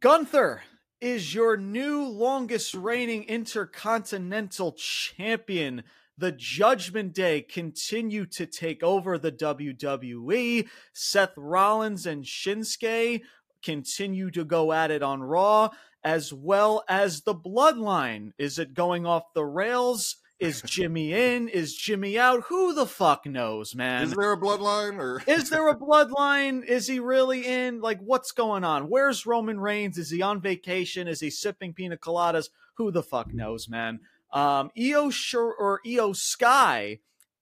[0.00, 0.62] Gunther
[1.00, 5.84] is your new longest reigning intercontinental champion.
[6.16, 10.66] The Judgment Day continue to take over the WWE.
[10.94, 13.22] Seth Rollins and Shinsuke
[13.62, 15.68] continue to go at it on Raw,
[16.02, 18.32] as well as the Bloodline.
[18.38, 20.16] Is it going off the rails?
[20.44, 21.48] Is Jimmy in?
[21.48, 22.44] Is Jimmy out?
[22.48, 24.02] Who the fuck knows, man?
[24.02, 26.64] Is there a bloodline or is there a bloodline?
[26.64, 27.80] Is he really in?
[27.80, 28.90] Like, what's going on?
[28.90, 29.96] Where's Roman Reigns?
[29.96, 31.08] Is he on vacation?
[31.08, 32.50] Is he sipping pina coladas?
[32.74, 34.00] Who the fuck knows, man?
[34.32, 36.98] Um, Io Shur- or Iyo Sky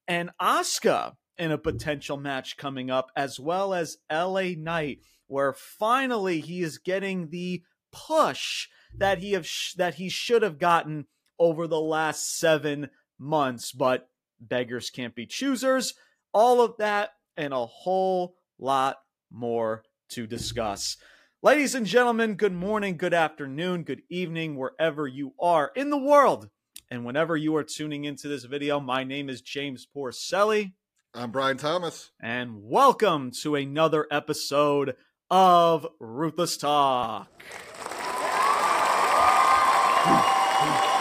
[0.06, 6.40] and Asuka in a potential match coming up, as well as LA Knight, where finally
[6.40, 11.06] he is getting the push that he have sh- that he should have gotten
[11.42, 12.88] over the last seven
[13.18, 13.72] months.
[13.72, 14.08] But
[14.40, 15.94] beggars can't be choosers.
[16.32, 20.96] All of that and a whole lot more to discuss.
[21.42, 26.48] Ladies and gentlemen, good morning, good afternoon, good evening, wherever you are in the world.
[26.88, 30.74] And whenever you are tuning into this video, my name is James Porcelli.
[31.12, 32.12] I'm Brian Thomas.
[32.20, 34.94] And welcome to another episode
[35.28, 37.28] of Ruthless Talk.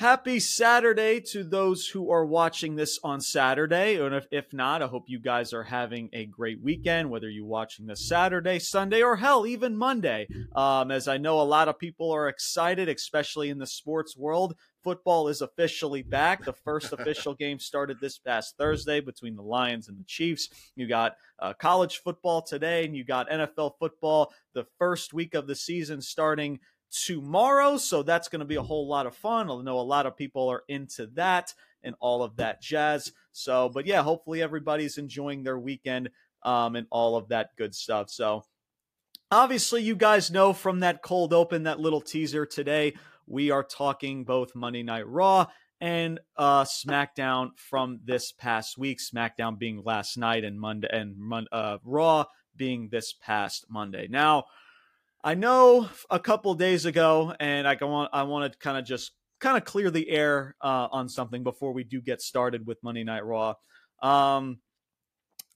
[0.00, 3.96] Happy Saturday to those who are watching this on Saturday.
[3.96, 7.44] And if, if not, I hope you guys are having a great weekend, whether you're
[7.44, 10.26] watching this Saturday, Sunday, or hell, even Monday.
[10.56, 14.56] Um, as I know a lot of people are excited, especially in the sports world.
[14.82, 16.46] Football is officially back.
[16.46, 20.48] The first official game started this past Thursday between the Lions and the Chiefs.
[20.76, 25.46] You got uh, college football today, and you got NFL football the first week of
[25.46, 26.58] the season starting
[26.90, 27.76] tomorrow.
[27.76, 29.50] So that's going to be a whole lot of fun.
[29.50, 33.12] I know a lot of people are into that and all of that jazz.
[33.32, 36.10] So, but yeah, hopefully everybody's enjoying their weekend
[36.42, 38.10] um, and all of that good stuff.
[38.10, 38.44] So,
[39.30, 42.94] obviously, you guys know from that cold open, that little teaser today,
[43.26, 45.46] we are talking both Monday Night Raw
[45.80, 48.98] and uh, SmackDown from this past week.
[48.98, 51.16] SmackDown being last night and Monday and
[51.52, 52.24] uh, Raw
[52.56, 54.08] being this past Monday.
[54.10, 54.44] Now,
[55.22, 59.12] I know a couple days ago, and I want I want to kind of just
[59.38, 63.04] kind of clear the air uh, on something before we do get started with Monday
[63.04, 63.54] Night Raw.
[64.02, 64.60] Um,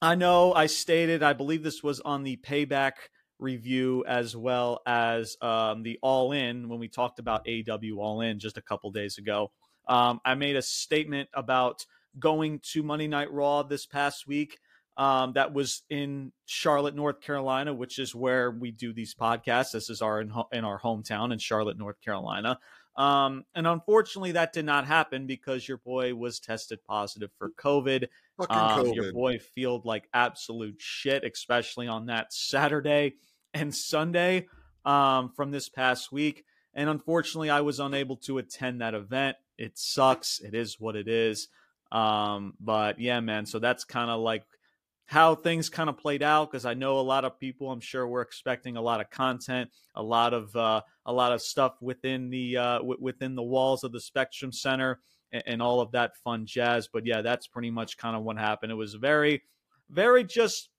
[0.01, 2.93] I know I stated, I believe this was on the Payback
[3.39, 8.39] review as well as um, the All In when we talked about AEW All In
[8.39, 9.51] just a couple days ago.
[9.87, 11.85] Um, I made a statement about
[12.19, 14.59] going to Monday Night Raw this past week
[14.97, 19.71] um, that was in Charlotte, North Carolina, which is where we do these podcasts.
[19.71, 22.59] This is our in, in our hometown in Charlotte, North Carolina.
[22.95, 28.07] Um, and unfortunately, that did not happen because your boy was tested positive for COVID.
[28.39, 28.95] Um, COVID.
[28.95, 33.15] Your boy felt like absolute shit, especially on that Saturday
[33.53, 34.47] and Sunday
[34.85, 36.45] um, from this past week.
[36.73, 39.35] And unfortunately, I was unable to attend that event.
[39.57, 40.39] It sucks.
[40.39, 41.49] It is what it is.
[41.91, 43.45] Um, but yeah, man.
[43.45, 44.43] So that's kind of like
[45.07, 47.71] how things kind of played out because I know a lot of people.
[47.71, 51.41] I'm sure we're expecting a lot of content, a lot of uh, a lot of
[51.41, 54.99] stuff within the uh, w- within the walls of the Spectrum Center
[55.31, 56.89] and, and, all of that fun jazz.
[56.91, 58.71] But yeah, that's pretty much kind of what happened.
[58.71, 59.43] It was very,
[59.89, 60.69] very just.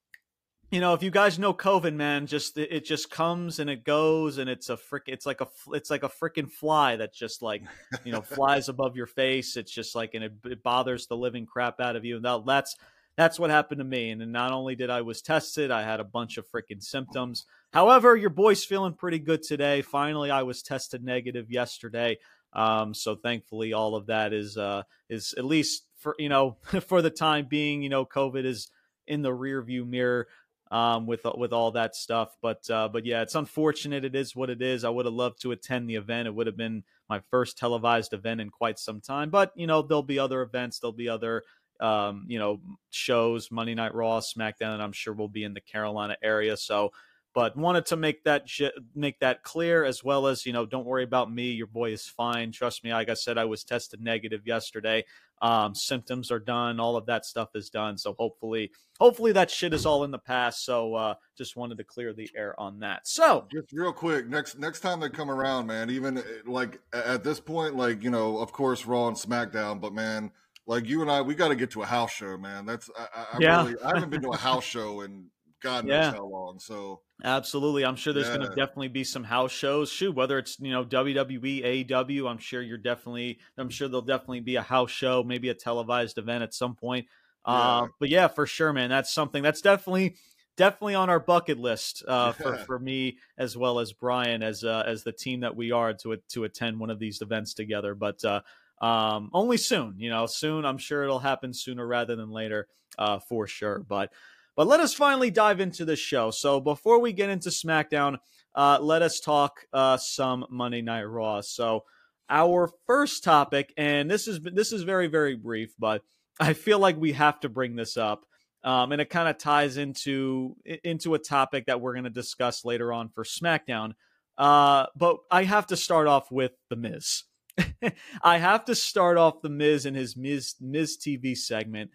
[0.72, 3.84] You know, if you guys know COVID, man, just it, it just comes and it
[3.84, 5.04] goes, and it's a frick.
[5.06, 7.62] It's like a it's like a freaking fly that just like
[8.04, 9.56] you know flies above your face.
[9.56, 12.16] It's just like and it, it bothers the living crap out of you.
[12.16, 12.74] And that, that's
[13.16, 14.10] that's what happened to me.
[14.10, 17.46] And not only did I was tested, I had a bunch of freaking symptoms.
[17.72, 19.82] However, your boy's feeling pretty good today.
[19.82, 22.18] Finally, I was tested negative yesterday.
[22.52, 26.56] Um, so thankfully, all of that is uh, is at least for you know
[26.86, 27.82] for the time being.
[27.82, 28.70] You know, COVID is
[29.06, 30.26] in the rear view mirror
[30.70, 32.36] um, with with all that stuff.
[32.40, 34.04] But uh, but yeah, it's unfortunate.
[34.04, 34.84] It is what it is.
[34.84, 36.28] I would have loved to attend the event.
[36.28, 39.30] It would have been my first televised event in quite some time.
[39.30, 40.78] But you know, there'll be other events.
[40.78, 41.42] There'll be other
[41.80, 42.60] um, you know,
[42.90, 46.56] shows, Monday Night Raw, SmackDown, and I'm sure we'll be in the Carolina area.
[46.56, 46.92] So,
[47.34, 48.48] but wanted to make that
[48.94, 51.50] make that clear as well as you know, don't worry about me.
[51.50, 52.50] Your boy is fine.
[52.50, 52.94] Trust me.
[52.94, 55.04] Like I said, I was tested negative yesterday.
[55.42, 56.80] Um, symptoms are done.
[56.80, 57.98] All of that stuff is done.
[57.98, 60.64] So hopefully, hopefully that shit is all in the past.
[60.64, 63.06] So uh, just wanted to clear the air on that.
[63.06, 65.90] So just real quick, next next time they come around, man.
[65.90, 69.92] Even eh, like at this point, like you know, of course, Raw and SmackDown, but
[69.92, 70.30] man
[70.66, 72.66] like you and I, we got to get to a house show, man.
[72.66, 73.62] That's I, I yeah.
[73.62, 75.30] Really, I haven't been to a house show in
[75.62, 76.12] God knows yeah.
[76.12, 76.58] how long.
[76.58, 78.36] So absolutely, I'm sure there's yeah.
[78.36, 79.90] going to definitely be some house shows.
[79.90, 83.38] Shoot, whether it's you know WWE, AEW, I'm sure you're definitely.
[83.56, 87.06] I'm sure there'll definitely be a house show, maybe a televised event at some point.
[87.46, 87.54] Yeah.
[87.54, 88.90] Uh, but yeah, for sure, man.
[88.90, 90.16] That's something that's definitely
[90.56, 94.84] definitely on our bucket list uh, for for me as well as Brian as uh,
[94.86, 97.94] as the team that we are to to attend one of these events together.
[97.94, 98.42] But uh,
[98.80, 100.64] um, only soon, you know, soon.
[100.64, 102.68] I'm sure it'll happen sooner rather than later,
[102.98, 103.78] uh, for sure.
[103.78, 104.12] But
[104.56, 106.30] but let us finally dive into the show.
[106.30, 108.18] So before we get into SmackDown,
[108.54, 111.42] uh, let us talk uh, some Monday Night Raw.
[111.42, 111.84] So
[112.28, 116.02] our first topic, and this is this is very very brief, but
[116.38, 118.26] I feel like we have to bring this up,
[118.62, 122.64] um, and it kind of ties into into a topic that we're going to discuss
[122.64, 123.92] later on for SmackDown.
[124.36, 127.24] Uh, but I have to start off with the Miz.
[128.22, 131.90] I have to start off the Miz and his Miz Miz TV segment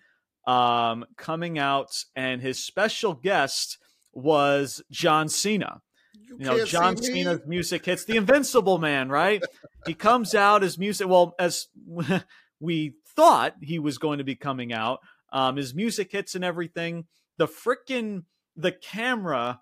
[0.47, 3.77] um, coming out, and his special guest
[4.13, 5.81] was John Cena.
[6.13, 9.43] You, you know, John Cena's music hits the Invincible Man, right?
[9.85, 11.07] he comes out as music.
[11.07, 11.67] Well, as
[12.59, 14.99] we thought he was going to be coming out,
[15.33, 17.05] um, his music hits and everything.
[17.37, 18.23] The freaking
[18.55, 19.61] the camera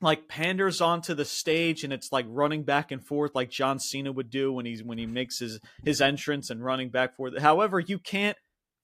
[0.00, 4.12] like panders onto the stage and it's like running back and forth like John Cena
[4.12, 7.38] would do when he's when he makes his his entrance and running back forth.
[7.38, 8.36] However, you can't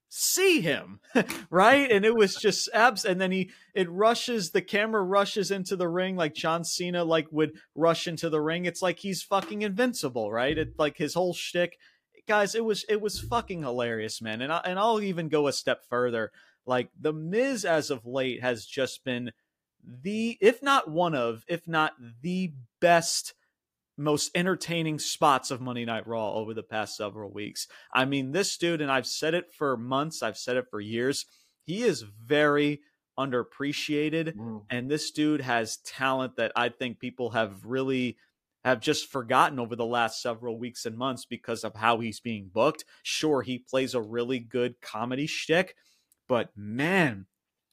[0.08, 1.00] see him
[1.50, 1.90] right?
[1.90, 5.88] And it was just abs and then he it rushes the camera rushes into the
[5.88, 8.66] ring like john cena like would rush into the ring.
[8.66, 10.56] It's like he's fucking invincible right?
[10.56, 11.78] It like his whole shtick
[12.28, 14.42] guys it was it was fucking hilarious man.
[14.42, 16.30] And, I, and i'll even go a step further.
[16.66, 19.32] Like the miz as of late has just been
[19.86, 21.92] the if not one of if not
[22.22, 23.34] the best
[23.98, 27.66] most entertaining spots of Monday Night Raw over the past several weeks.
[27.94, 31.24] I mean, this dude, and I've said it for months, I've said it for years,
[31.64, 32.80] he is very
[33.18, 34.36] underappreciated.
[34.36, 34.64] Mm.
[34.68, 38.18] And this dude has talent that I think people have really
[38.64, 42.50] have just forgotten over the last several weeks and months because of how he's being
[42.52, 42.84] booked.
[43.02, 45.74] Sure, he plays a really good comedy shtick,
[46.28, 47.26] but man,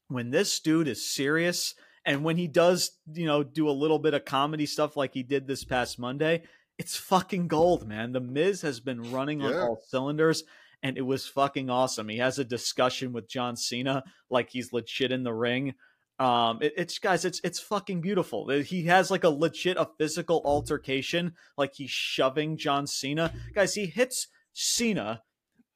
[0.07, 1.73] when this dude is serious
[2.05, 5.23] and when he does, you know, do a little bit of comedy stuff like he
[5.23, 6.43] did this past Monday,
[6.77, 8.11] it's fucking gold, man.
[8.11, 9.47] The Miz has been running yeah.
[9.47, 10.43] on all cylinders
[10.81, 12.09] and it was fucking awesome.
[12.09, 15.75] He has a discussion with John Cena like he's legit in the ring.
[16.19, 18.49] Um, it, it's guys, it's it's fucking beautiful.
[18.49, 23.33] He has like a legit a physical altercation, like he's shoving John Cena.
[23.55, 25.23] Guys, he hits Cena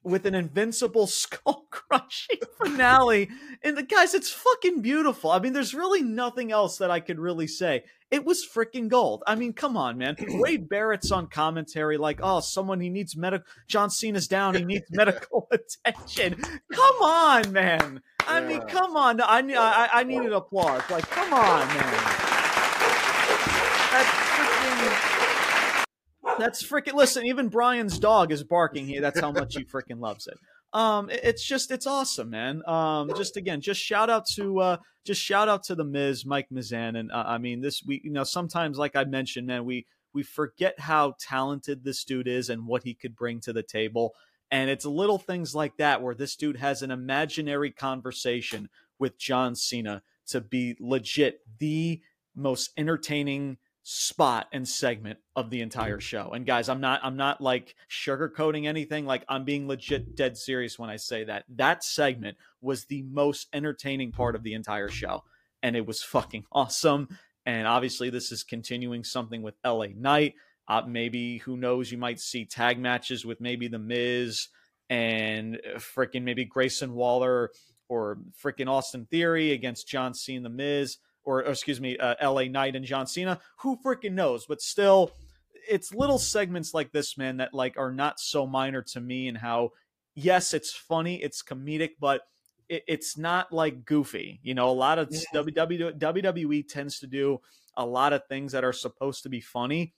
[0.07, 3.29] with an invincible skull crushing finale.
[3.63, 5.31] And the guys, it's fucking beautiful.
[5.31, 7.83] I mean, there's really nothing else that I could really say.
[8.09, 9.23] It was freaking gold.
[9.27, 10.15] I mean, come on, man.
[10.29, 13.45] Wade Barrett's on commentary like, oh, someone he needs medical.
[13.67, 14.55] John Cena's down.
[14.55, 16.41] He needs medical attention.
[16.71, 18.01] Come on, man.
[18.27, 18.47] I yeah.
[18.47, 19.21] mean, come on.
[19.21, 20.81] I, I, I need an applause.
[20.89, 22.27] Like, come on, man.
[23.91, 25.16] That's
[26.37, 26.93] that's freaking.
[26.93, 29.01] Listen, even Brian's dog is barking here.
[29.01, 30.37] That's how much he freaking loves it.
[30.73, 32.61] Um, it's just it's awesome, man.
[32.67, 36.47] Um, just again, just shout out to uh, just shout out to the Miz, Mike
[36.53, 39.85] Mizan, and uh, I mean this we you know sometimes like I mentioned, man, we
[40.13, 44.13] we forget how talented this dude is and what he could bring to the table.
[44.49, 49.55] And it's little things like that where this dude has an imaginary conversation with John
[49.55, 52.01] Cena to be legit the
[52.35, 53.57] most entertaining
[53.89, 56.31] spot and segment of the entire show.
[56.31, 59.05] And guys, I'm not I'm not like sugarcoating anything.
[59.05, 61.45] Like I'm being legit dead serious when I say that.
[61.55, 65.23] That segment was the most entertaining part of the entire show.
[65.63, 67.07] And it was fucking awesome.
[67.45, 70.33] And obviously this is continuing something with LA Knight.
[70.67, 74.49] Uh, maybe who knows, you might see tag matches with maybe the Miz
[74.89, 77.51] and freaking maybe Grayson Waller
[77.87, 82.43] or freaking Austin Theory against John Cena the Miz or, or excuse me, uh, LA
[82.43, 83.39] Knight and John Cena.
[83.57, 84.45] Who freaking knows?
[84.45, 85.11] But still,
[85.69, 89.37] it's little segments like this, man, that like are not so minor to me and
[89.37, 89.71] how,
[90.15, 92.21] yes, it's funny, it's comedic, but
[92.69, 94.39] it, it's not like goofy.
[94.41, 95.41] You know, a lot of yeah.
[95.41, 97.41] WWE, tends to do
[97.75, 99.93] a lot of things that are supposed to be funny,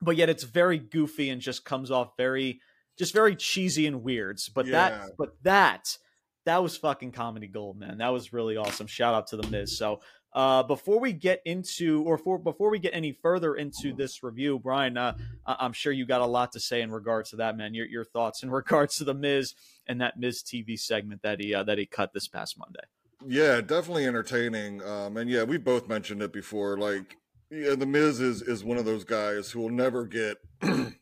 [0.00, 2.60] but yet it's very goofy and just comes off very,
[2.96, 4.48] just very cheesy and weirds.
[4.48, 4.72] But yeah.
[4.72, 5.98] that, but that,
[6.44, 7.98] that was fucking comedy gold, man.
[7.98, 8.86] That was really awesome.
[8.86, 9.76] Shout out to the Miz.
[9.76, 10.00] So
[10.34, 14.58] uh, before we get into, or for before we get any further into this review,
[14.58, 17.74] Brian, uh, I'm sure you got a lot to say in regards to that, man.
[17.74, 19.54] Your your thoughts in regards to the Miz
[19.86, 22.80] and that Miz TV segment that he uh, that he cut this past Monday.
[23.26, 24.82] Yeah, definitely entertaining.
[24.82, 26.78] Um, and yeah, we both mentioned it before.
[26.78, 27.16] Like,
[27.50, 30.94] yeah, the Miz is is one of those guys who will never get, you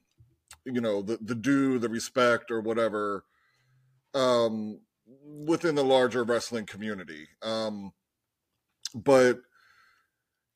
[0.80, 3.24] know, the the due, the respect, or whatever,
[4.12, 4.80] um,
[5.46, 7.28] within the larger wrestling community.
[7.42, 7.92] Um
[8.94, 9.40] but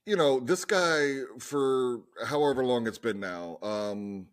[0.06, 4.26] you know this guy for however long it's been now um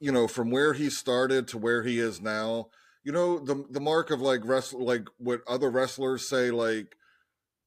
[0.00, 2.68] you know from where he started to where he is now
[3.04, 6.96] you know the the mark of like wrestle like what other wrestlers say like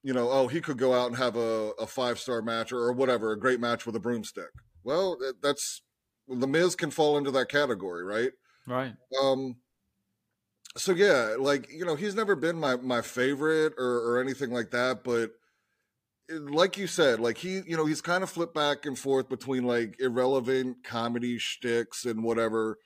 [0.04, 2.80] you know, oh, he could go out and have a, a five star match or,
[2.80, 4.52] or whatever, a great match with a broomstick.
[4.84, 5.82] Well, that's
[6.28, 8.32] the Miz can fall into that category, right?
[8.68, 8.94] Right.
[9.22, 9.56] Um.
[10.76, 14.72] So yeah, like you know, he's never been my my favorite or or anything like
[14.72, 15.32] that, but
[16.32, 19.30] eh, like you said, like he, you know, he's kind of flipped back and forth
[19.30, 22.80] between like irrelevant comedy shticks and whatever.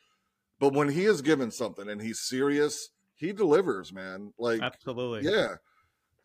[0.59, 4.33] But when he is given something and he's serious, he delivers, man.
[4.37, 5.55] Like absolutely, yeah.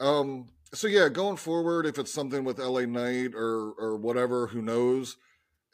[0.01, 0.49] Um.
[0.75, 5.17] So yeah, going forward, if it's something with LA Knight or or whatever, who knows?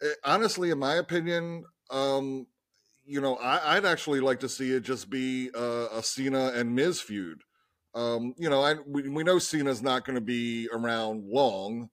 [0.02, 2.46] It, eh, honestly, in my opinion, um,
[3.08, 6.74] you know, I, would actually like to see it just be a, a Cena and
[6.74, 7.42] Miz feud.
[7.94, 11.88] Um, you know, I we, we know Cena's not going to be around long,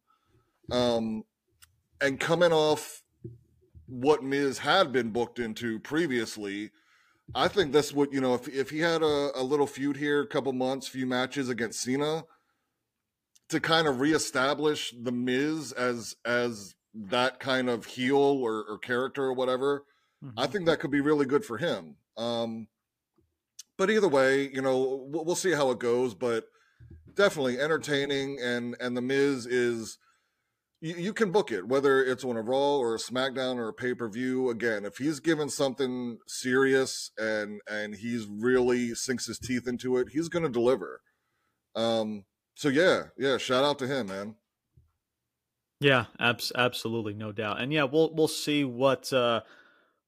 [0.72, 1.24] um,
[2.01, 3.01] and coming off
[3.88, 6.72] what Miz had been booked into previously,
[7.34, 10.22] I think this would you know if if he had a, a little feud here,
[10.22, 12.25] a couple months, few matches against Cena,
[13.50, 19.24] to kind of reestablish the Miz as as that kind of heel or, or character
[19.24, 19.86] or whatever.
[20.25, 20.39] Mm-hmm.
[20.39, 21.98] I think that could be really good for him.
[22.17, 22.67] Um,
[23.77, 26.15] but either way, you know, we'll, we'll see how it goes.
[26.15, 26.46] But
[27.13, 29.98] definitely entertaining, and and the Miz is
[30.82, 33.74] you, you, can book it whether it's on a Raw or a SmackDown or a
[33.74, 34.50] pay per view.
[34.50, 40.10] Again, if he's given something serious and and he's really sinks his teeth into it,
[40.12, 41.01] he's going to deliver.
[41.75, 42.25] Um.
[42.55, 43.38] So yeah, yeah.
[43.38, 44.36] Shout out to him, man.
[45.82, 47.60] Yeah, abs- absolutely, no doubt.
[47.60, 49.41] And yeah, we'll we'll see what uh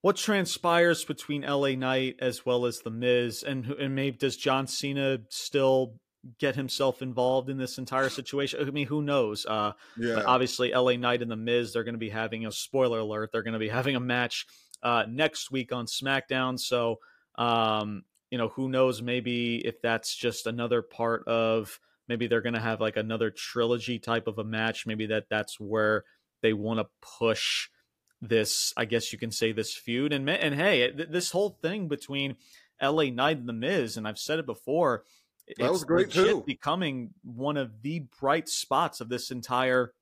[0.00, 4.66] what transpires between LA Knight as well as the Miz, and and maybe does John
[4.66, 5.94] Cena still
[6.38, 8.60] get himself involved in this entire situation?
[8.66, 9.46] I mean, who knows?
[9.46, 10.22] Uh, yeah.
[10.26, 13.30] obviously, LA Knight and the Miz, they're going to be having a spoiler alert.
[13.32, 14.46] They're going to be having a match
[14.82, 16.58] uh, next week on SmackDown.
[16.58, 16.98] So,
[17.36, 19.02] um, you know, who knows?
[19.02, 23.98] Maybe if that's just another part of maybe they're going to have like another trilogy
[23.98, 24.86] type of a match.
[24.86, 26.04] Maybe that that's where
[26.42, 27.68] they want to push
[28.20, 30.12] this i guess you can say this feud.
[30.12, 32.36] And and hey this whole thing between
[32.82, 35.04] la knight and the miz and i've said it before
[35.56, 36.42] that was great too.
[36.46, 39.92] becoming one of the bright spots of this entire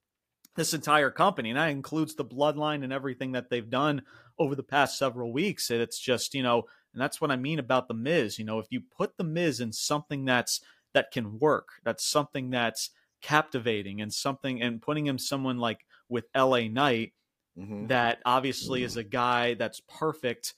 [0.56, 1.50] this entire company.
[1.50, 4.02] And that includes the bloodline and everything that they've done
[4.38, 5.70] over the past several weeks.
[5.70, 8.38] And it's just you know and that's what i mean about the miz.
[8.38, 10.60] You know if you put the miz in something that's
[10.94, 12.90] that can work that's something that's
[13.22, 17.12] captivating and something and putting him someone like with la knight
[17.58, 17.86] mm-hmm.
[17.88, 18.86] that obviously mm-hmm.
[18.86, 20.54] is a guy that's perfect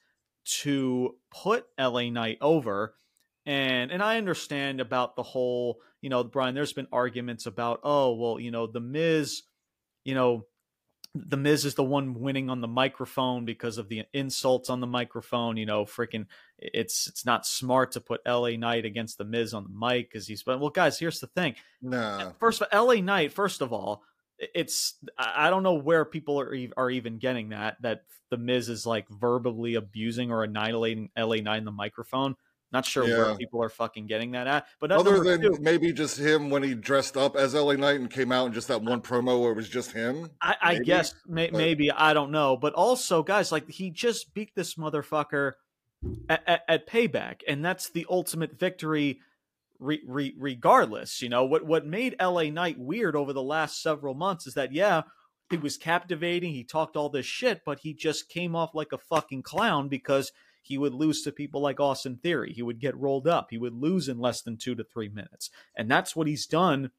[0.63, 2.95] to put LA Knight over.
[3.47, 8.15] And and I understand about the whole, you know, Brian, there's been arguments about, oh,
[8.15, 9.43] well, you know, the Miz,
[10.05, 10.47] you know,
[11.15, 14.87] the Miz is the one winning on the microphone because of the insults on the
[14.87, 15.57] microphone.
[15.57, 16.27] You know, freaking,
[16.59, 20.27] it's it's not smart to put LA Knight against the Miz on the mic because
[20.27, 20.43] he's.
[20.43, 21.55] But well, guys, here's the thing.
[21.81, 22.35] No.
[22.39, 23.33] First of all, LA Knight.
[23.33, 24.03] First of all,
[24.39, 28.87] it's I don't know where people are are even getting that that the Miz is
[28.87, 32.37] like verbally abusing or annihilating LA Knight in the microphone.
[32.71, 33.17] Not sure yeah.
[33.17, 34.67] where people are fucking getting that at.
[34.79, 35.57] But other than two.
[35.59, 38.69] maybe just him when he dressed up as LA Knight and came out and just
[38.69, 40.29] that one promo where it was just him.
[40.43, 42.59] I, I guess may, maybe I don't know.
[42.59, 45.53] But also, guys, like he just beat this motherfucker
[46.29, 49.21] at, at, at payback, and that's the ultimate victory
[49.79, 51.23] re, re, regardless.
[51.23, 54.73] You know what what made LA Knight weird over the last several months is that
[54.73, 55.03] yeah,
[55.51, 58.99] he was captivating, he talked all this shit, but he just came off like a
[58.99, 60.33] fucking clown because
[60.63, 62.53] he would lose to people like Austin Theory.
[62.53, 63.49] He would get rolled up.
[63.51, 65.49] He would lose in less than 2 to 3 minutes.
[65.75, 66.91] And that's what he's done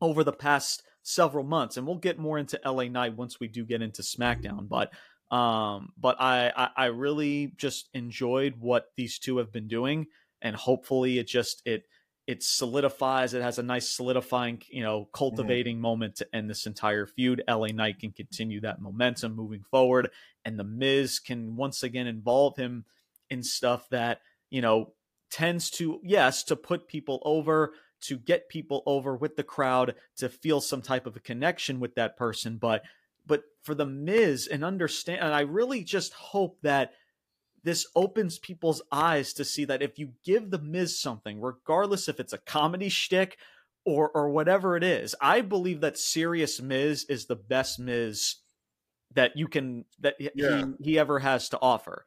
[0.00, 1.76] over the past several months.
[1.76, 4.92] And we'll get more into LA Knight once we do get into SmackDown, but
[5.34, 10.06] um but I, I I really just enjoyed what these two have been doing
[10.40, 11.82] and hopefully it just it
[12.26, 15.10] it solidifies it has a nice solidifying you know mm-hmm.
[15.12, 15.82] cultivating mm-hmm.
[15.82, 20.10] moment to end this entire feud la knight can continue that momentum moving forward
[20.44, 22.84] and the miz can once again involve him
[23.30, 24.92] in stuff that you know
[25.30, 30.28] tends to yes to put people over to get people over with the crowd to
[30.28, 32.82] feel some type of a connection with that person but
[33.26, 36.92] but for the miz and understand and i really just hope that
[37.66, 42.20] this opens people's eyes to see that if you give the Miz something, regardless if
[42.20, 43.38] it's a comedy shtick
[43.84, 48.36] or or whatever it is, I believe that serious Miz is the best Miz
[49.14, 50.62] that you can that yeah.
[50.78, 52.04] he, he ever has to offer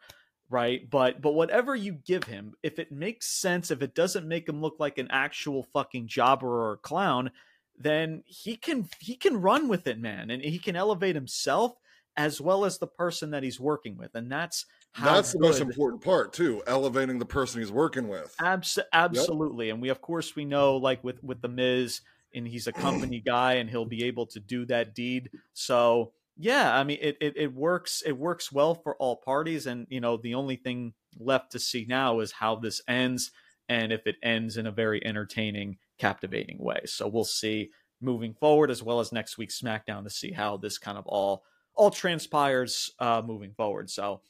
[0.50, 4.48] right but but whatever you give him if it makes sense if it doesn't make
[4.48, 7.32] him look like an actual fucking jobber or a clown
[7.78, 11.76] then he can he can run with it man and he can elevate himself
[12.18, 14.66] as well as the person that he's working with and that's
[14.98, 18.36] that's the most important part too, elevating the person he's working with.
[18.40, 19.68] Abs- absolutely.
[19.68, 19.74] Yep.
[19.74, 22.02] And we of course we know like with with the Miz,
[22.34, 25.30] and he's a company guy, and he'll be able to do that deed.
[25.54, 28.02] So yeah, I mean, it, it it works.
[28.06, 31.86] It works well for all parties, and you know, the only thing left to see
[31.88, 33.32] now is how this ends,
[33.68, 36.80] and if it ends in a very entertaining, captivating way.
[36.86, 40.78] So we'll see moving forward, as well as next week's SmackDown, to see how this
[40.78, 41.44] kind of all
[41.76, 43.90] all transpires uh, moving forward.
[43.90, 44.22] So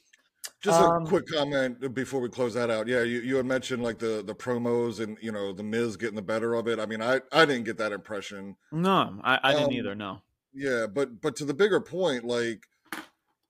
[0.60, 2.86] just a um, quick comment before we close that out.
[2.86, 6.16] Yeah, you, you had mentioned like the the promos and you know the Miz getting
[6.16, 6.78] the better of it.
[6.78, 8.56] I mean, I I didn't get that impression.
[8.70, 9.94] No, I, I didn't um, either.
[9.94, 10.22] No.
[10.52, 12.64] Yeah, but but to the bigger point, like,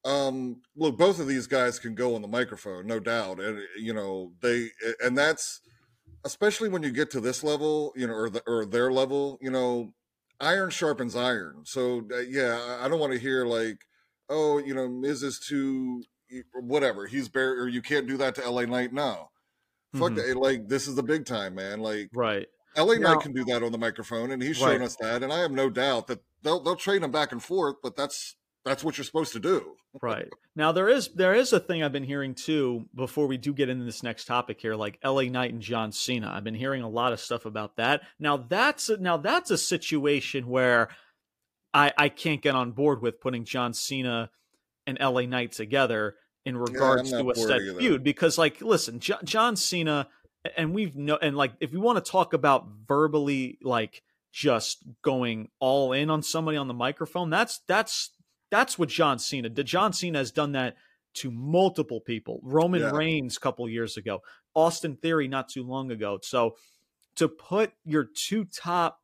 [0.05, 3.93] um, look, both of these guys can go on the microphone, no doubt, and you
[3.93, 4.69] know they
[5.03, 5.61] and that's
[6.25, 9.51] especially when you get to this level, you know, or the, or their level, you
[9.51, 9.93] know,
[10.39, 11.63] iron sharpens iron.
[11.65, 13.79] So uh, yeah, I don't want to hear like,
[14.29, 16.05] oh, you know, Miz is too
[16.55, 17.07] whatever.
[17.07, 18.93] He's bare or you can't do that to LA Knight.
[18.93, 19.31] No,
[19.95, 20.17] fuck mm-hmm.
[20.17, 20.37] that.
[20.37, 21.81] Like this is the big time, man.
[21.81, 22.47] Like right.
[22.77, 24.83] LA now, Knight can do that on the microphone, and he's shown right.
[24.83, 25.23] us that.
[25.23, 28.37] And I have no doubt that they'll they'll train him back and forth, but that's
[28.65, 29.75] that's what you're supposed to do.
[30.03, 30.29] right.
[30.57, 33.71] Now there is there is a thing I've been hearing too before we do get
[33.71, 36.31] into this next topic here like LA Knight and John Cena.
[36.31, 38.03] I've been hearing a lot of stuff about that.
[38.19, 40.89] Now that's a, now that's a situation where
[41.73, 44.29] I I can't get on board with putting John Cena
[44.91, 49.15] and LA Knight together in regards yeah, to a set feud because like listen, J-
[49.25, 50.09] John Cena
[50.57, 55.49] and we've no and like if you want to talk about verbally like just going
[55.59, 58.11] all in on somebody on the microphone, that's that's
[58.51, 59.67] that's what John Cena did.
[59.67, 60.77] John Cena has done that
[61.15, 62.41] to multiple people.
[62.43, 62.91] Roman yeah.
[62.91, 64.21] Reigns a couple years ago,
[64.55, 66.19] Austin Theory not too long ago.
[66.23, 66.57] So
[67.17, 69.01] to put your two top,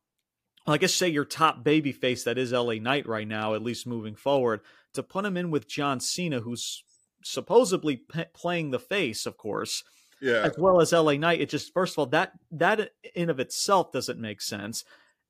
[0.65, 3.87] I guess say your top baby face that is LA Knight right now, at least
[3.87, 4.61] moving forward,
[4.93, 6.83] to put him in with John Cena, who's
[7.23, 9.83] supposedly p- playing the face, of course,
[10.21, 11.41] yeah, as well as LA Knight.
[11.41, 14.83] It just first of all that that in of itself doesn't make sense,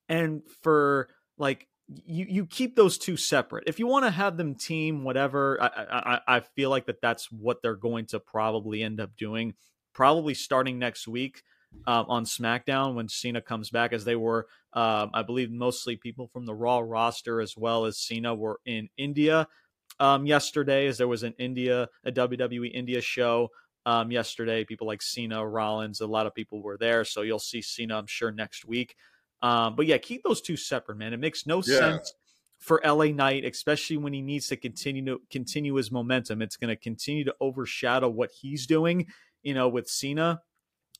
[0.07, 3.65] and for like you you keep those two separate.
[3.67, 7.31] If you want to have them team, whatever, I, I I feel like that that's
[7.31, 9.53] what they're going to probably end up doing.
[9.93, 11.41] Probably starting next week
[11.85, 16.27] um, on SmackDown when Cena comes back, as they were, um, I believe, mostly people
[16.27, 19.47] from the Raw roster as well as Cena were in India
[19.99, 23.49] um, yesterday, as there was an India a WWE India show.
[23.85, 27.05] Um, yesterday, people like Cena, Rollins, a lot of people were there.
[27.05, 28.95] So you'll see Cena, I'm sure, next week.
[29.41, 31.13] Um, but yeah, keep those two separate, man.
[31.13, 31.79] It makes no yeah.
[31.79, 32.13] sense
[32.59, 36.41] for LA Knight, especially when he needs to continue to continue his momentum.
[36.41, 39.07] It's going to continue to overshadow what he's doing,
[39.41, 40.41] you know, with Cena.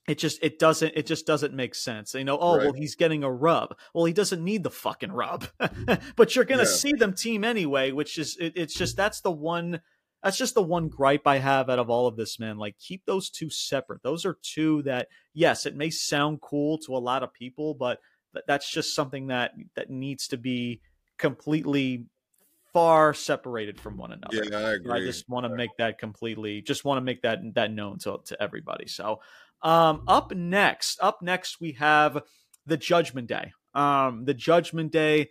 [0.08, 2.14] It just it doesn't it just doesn't make sense.
[2.14, 2.64] You know, oh right.
[2.64, 3.76] well he's getting a rub.
[3.94, 5.46] Well, he doesn't need the fucking rub.
[6.16, 6.76] but you're going to yeah.
[6.76, 9.80] see them team anyway, which is it, it's just that's the one
[10.22, 12.58] that's just the one gripe I have out of all of this, man.
[12.58, 14.02] Like, keep those two separate.
[14.02, 18.00] Those are two that, yes, it may sound cool to a lot of people, but
[18.46, 20.80] that's just something that that needs to be
[21.18, 22.06] completely
[22.72, 24.44] far separated from one another.
[24.44, 24.92] Yeah, I agree.
[24.92, 28.18] I just want to make that completely just want to make that that known to
[28.26, 28.86] to everybody.
[28.86, 29.20] So,
[29.62, 32.22] um up next, up next we have
[32.66, 33.52] the Judgment Day.
[33.74, 35.30] Um the Judgment Day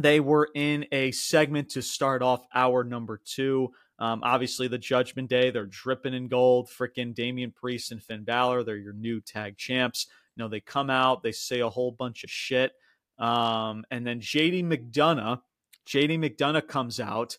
[0.00, 3.70] they were in a segment to start off hour number 2.
[3.98, 6.68] Um, obviously, the Judgment Day, they're dripping in gold.
[6.68, 10.06] Freaking Damian Priest and Finn Balor, they're your new tag champs.
[10.34, 12.72] You know, they come out, they say a whole bunch of shit.
[13.18, 15.40] Um, and then JD McDonagh,
[15.86, 17.36] JD McDonagh comes out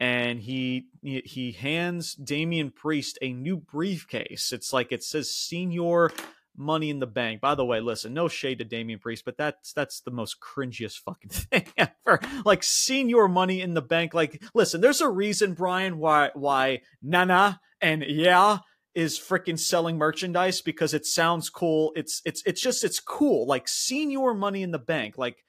[0.00, 4.52] and he he hands Damian Priest a new briefcase.
[4.52, 6.10] It's like it says senior
[6.56, 7.40] money in the bank.
[7.40, 10.98] By the way, listen, no shade to Damian Priest, but that's that's the most cringiest
[11.04, 12.20] fucking thing ever.
[12.44, 14.14] Like senior money in the bank.
[14.14, 18.58] Like, listen, there's a reason, Brian, why why Nana and yeah
[18.94, 21.92] is freaking selling merchandise because it sounds cool.
[21.94, 23.46] It's it's it's just it's cool.
[23.46, 25.16] Like senior money in the bank.
[25.16, 25.44] Like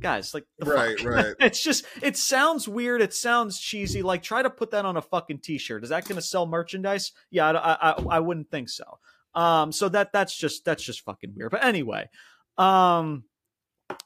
[0.00, 1.06] guys, like right, fuck?
[1.06, 1.34] right.
[1.40, 3.02] it's just it sounds weird.
[3.02, 4.02] It sounds cheesy.
[4.02, 5.82] Like try to put that on a fucking t-shirt.
[5.82, 7.12] Is that going to sell merchandise?
[7.30, 8.98] Yeah, I, I I wouldn't think so.
[9.34, 11.50] Um, so that that's just that's just fucking weird.
[11.50, 12.08] But anyway,
[12.56, 13.24] um,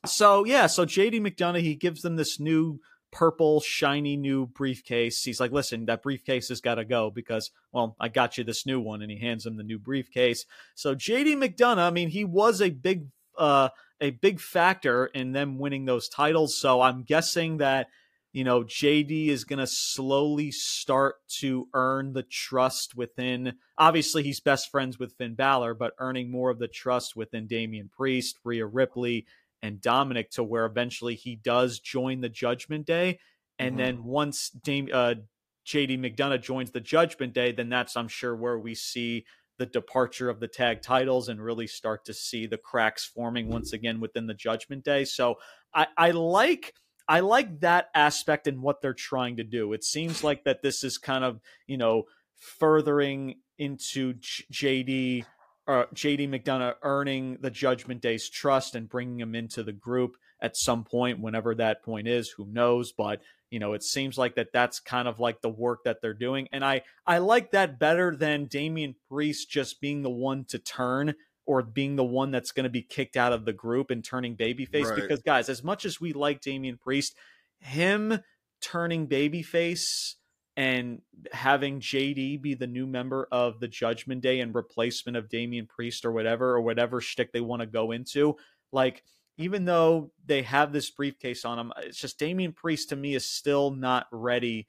[0.07, 5.23] so yeah, so JD McDonagh he gives them this new purple shiny new briefcase.
[5.23, 8.67] He's like, "Listen, that briefcase has got to go because, well, I got you this
[8.67, 10.47] new one." And he hands him the new briefcase.
[10.75, 13.69] So JD McDonagh, I mean, he was a big uh
[14.01, 16.57] a big factor in them winning those titles.
[16.57, 17.89] So I'm guessing that
[18.33, 23.55] you know JD is going to slowly start to earn the trust within.
[23.77, 27.89] Obviously, he's best friends with Finn Balor, but earning more of the trust within Damian
[27.89, 29.27] Priest, Rhea Ripley,
[29.63, 33.19] and Dominic to where eventually he does join the Judgment Day.
[33.59, 33.79] And mm-hmm.
[33.79, 35.15] then once Dame, uh,
[35.67, 39.27] JD McDonagh joins the Judgment Day, then that's, I'm sure, where we see
[39.59, 43.73] the departure of the tag titles and really start to see the cracks forming once
[43.73, 45.05] again within the Judgment Day.
[45.05, 45.37] So
[45.75, 46.75] I, I like.
[47.11, 49.73] I like that aspect and what they're trying to do.
[49.73, 52.03] It seems like that this is kind of, you know,
[52.37, 55.25] furthering into JD
[55.69, 60.57] uh, JD McDonagh earning the Judgment Day's trust and bringing him into the group at
[60.57, 62.93] some point, whenever that point is, who knows?
[62.93, 66.15] But you know, it seems like that that's kind of like the work that they're
[66.15, 70.59] doing, and I I like that better than Damian Priest just being the one to
[70.59, 71.15] turn
[71.47, 74.37] or being the one that's going to be kicked out of the group and turning
[74.37, 74.85] babyface.
[74.85, 74.97] Right.
[74.97, 77.17] Because guys, as much as we like Damian Priest,
[77.61, 78.21] him
[78.61, 80.15] turning babyface
[80.59, 81.01] and
[81.33, 86.05] having JD be the new member of the Judgment Day and replacement of Damian Priest
[86.05, 88.37] or whatever or whatever shtick they want to go into,
[88.71, 89.03] like
[89.39, 93.25] even though they have this briefcase on him, it's just Damian Priest to me is
[93.25, 94.67] still not ready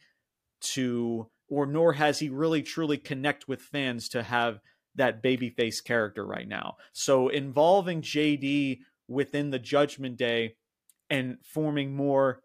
[0.61, 4.59] to, or nor has he really truly connect with fans to have
[4.95, 6.77] that babyface character right now.
[6.93, 10.55] So involving JD within the Judgment Day
[11.09, 12.41] and forming more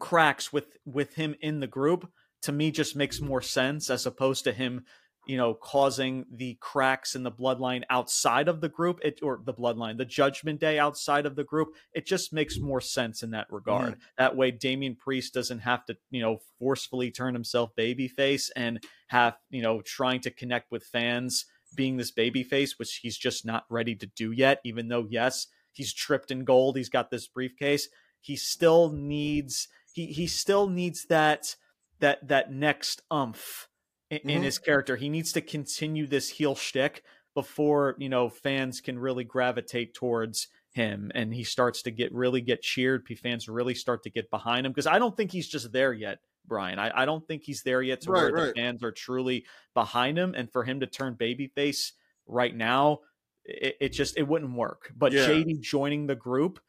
[0.00, 2.10] cracks with with him in the group
[2.42, 4.84] to me just makes more sense as opposed to him
[5.26, 9.54] you know, causing the cracks in the bloodline outside of the group, it or the
[9.54, 13.46] bloodline, the judgment day outside of the group, it just makes more sense in that
[13.50, 13.94] regard.
[13.94, 13.98] Mm.
[14.18, 19.36] That way Damian Priest doesn't have to, you know, forcefully turn himself babyface and have,
[19.50, 23.94] you know, trying to connect with fans being this babyface, which he's just not ready
[23.94, 27.88] to do yet, even though yes, he's tripped in gold, he's got this briefcase.
[28.20, 31.56] He still needs he he still needs that
[32.00, 33.68] that that next umph
[34.12, 34.30] in, mm-hmm.
[34.30, 34.96] in his character.
[34.96, 37.02] He needs to continue this heel shtick
[37.34, 42.42] before you know fans can really gravitate towards him and he starts to get really
[42.42, 45.48] get cheered p fans really start to get behind him because i don't think he's
[45.48, 48.46] just there yet brian i, I don't think he's there yet to right, where right.
[48.54, 51.92] the fans are truly behind him and for him to turn babyface
[52.26, 52.98] right now
[53.46, 55.26] it, it just it wouldn't work but yeah.
[55.26, 56.60] jd joining the group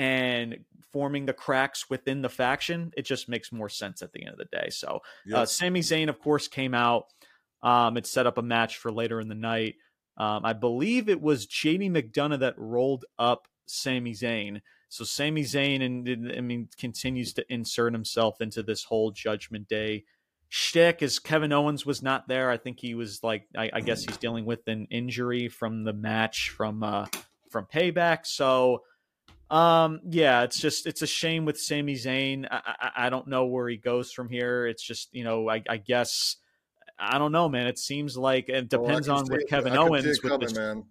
[0.00, 4.32] and forming the cracks within the faction, it just makes more sense at the end
[4.32, 4.70] of the day.
[4.70, 5.38] So, yep.
[5.40, 7.04] uh, Sami Zayn, of course, came out.
[7.62, 9.74] Um, it set up a match for later in the night.
[10.16, 14.62] Um, I believe it was JD McDonagh that rolled up Sami Zayn.
[14.88, 20.04] So Sami Zayn, and I mean, continues to insert himself into this whole Judgment Day
[20.48, 21.02] shtick.
[21.02, 24.16] As Kevin Owens was not there, I think he was like, I, I guess he's
[24.16, 27.04] dealing with an injury from the match from uh,
[27.50, 28.26] from Payback.
[28.26, 28.80] So
[29.50, 32.46] um, yeah, it's just it's a shame with Sami Zayn.
[32.50, 34.66] I, I, I don't know where he goes from here.
[34.66, 36.36] It's just you know I, I guess
[36.98, 37.66] I don't know, man.
[37.66, 40.04] It seems like it depends on with Kevin Owens.
[40.06, 40.84] With coming, this, man.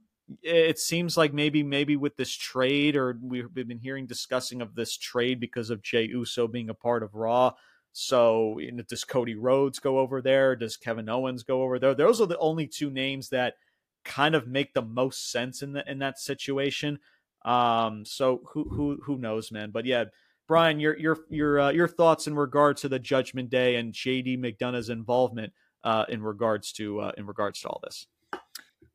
[0.43, 4.97] It seems like maybe maybe with this trade, or we've been hearing discussing of this
[4.97, 7.53] trade because of Jey Uso being a part of Raw.
[7.93, 10.55] So you know, does Cody Rhodes go over there?
[10.55, 11.95] Does Kevin Owens go over there?
[11.95, 13.55] Those are the only two names that
[14.03, 16.99] kind of make the most sense in the in that situation.
[17.45, 19.71] Um, so who who who knows, man?
[19.71, 20.05] But yeah,
[20.47, 24.39] Brian, your your your uh, your thoughts in regard to the Judgment Day and JD
[24.39, 28.07] McDonagh's involvement uh, in regards to uh, in regards to all this.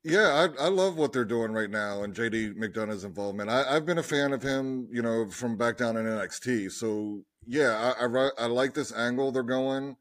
[0.07, 3.48] Yeah, I, I love what they're doing right now and JD McDonagh's involvement.
[3.48, 6.72] I, have been a fan of him, you know, from back down in NXT.
[6.72, 9.96] So yeah, I, I, I like this angle they're going.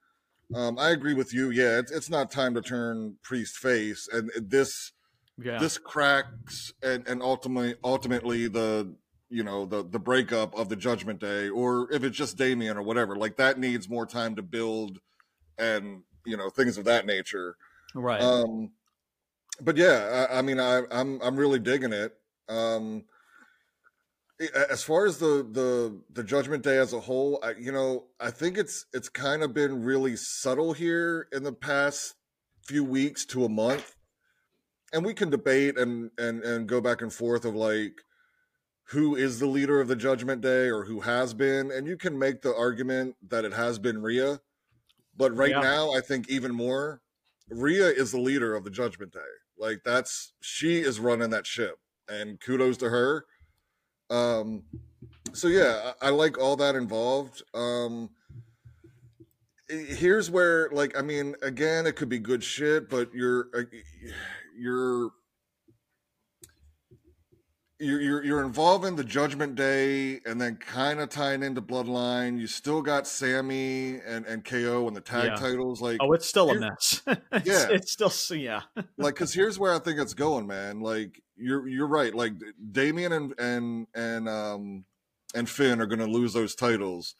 [0.53, 1.51] Um, I agree with you.
[1.51, 4.91] Yeah, it's, it's not time to turn Priest face, and this
[5.43, 5.59] yeah.
[5.59, 8.93] this cracks and and ultimately ultimately the
[9.29, 12.83] you know the the breakup of the judgment day or if it's just Damian or
[12.83, 14.99] whatever like that needs more time to build
[15.57, 17.55] and you know things of that nature.
[17.95, 18.21] Right.
[18.21, 18.71] Um
[19.61, 22.15] but yeah I, I mean I I'm I'm really digging it.
[22.49, 23.05] Um
[24.71, 28.31] as far as the the the judgment day as a whole I, you know i
[28.31, 32.15] think it's it's kind of been really subtle here in the past
[32.65, 33.95] few weeks to a month
[34.93, 38.01] and we can debate and and and go back and forth of like
[38.87, 42.17] who is the leader of the judgment day or who has been and you can
[42.17, 44.39] make the argument that it has been Rhea
[45.17, 45.61] but right yeah.
[45.61, 47.01] now I think even more
[47.49, 49.19] Rhea is the leader of the judgment day.
[49.57, 51.77] Like that's she is running that ship
[52.07, 53.25] and kudos to her.
[54.09, 54.63] Um
[55.33, 57.41] so yeah I, I like all that involved.
[57.53, 58.11] Um
[59.69, 63.61] here's where like i mean again it could be good shit but you're uh,
[64.57, 65.11] you're
[67.79, 72.39] you're you're, you're involving the Judgment Day, and then kind of tying into Bloodline.
[72.39, 75.35] You still got Sami and and KO and the tag yeah.
[75.35, 75.81] titles.
[75.81, 77.01] Like, oh, it's still a mess.
[77.07, 78.61] it's, yeah, it's still yeah.
[78.97, 80.79] like, because here's where I think it's going, man.
[80.79, 82.13] Like, you're you're right.
[82.13, 82.33] Like,
[82.71, 84.85] Damian and and and um
[85.35, 87.15] and Finn are going to lose those titles.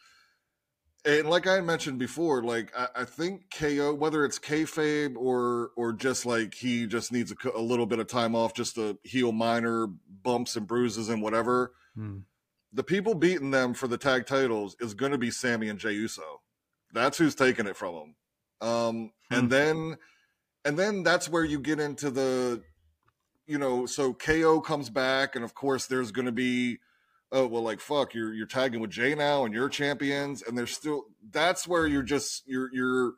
[1.06, 5.92] And like I mentioned before, like I, I, think KO, whether it's kayfabe or or
[5.92, 9.34] just like he just needs a, a, little bit of time off just to heal
[9.34, 11.74] minor bumps and bruises and whatever.
[11.96, 12.20] Hmm.
[12.72, 15.92] The people beating them for the tag titles is going to be Sami and Jey
[15.94, 16.42] Uso.
[16.94, 18.70] That's who's taking it from them.
[18.70, 19.36] Um, hmm.
[19.36, 19.98] And then,
[20.64, 22.64] and then that's where you get into the,
[23.46, 26.80] you know, so KO comes back, and of course there's going to be
[27.34, 30.42] oh well like fuck you're you're tagging with Jey now and you're champions.
[30.42, 33.14] And there's still that's where you're just you're you're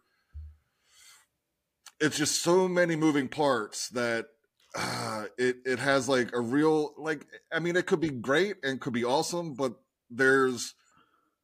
[1.99, 4.28] it's just so many moving parts that
[4.75, 8.82] uh, it it has like a real like I mean it could be great and
[8.82, 9.75] could be awesome but
[10.10, 10.73] there's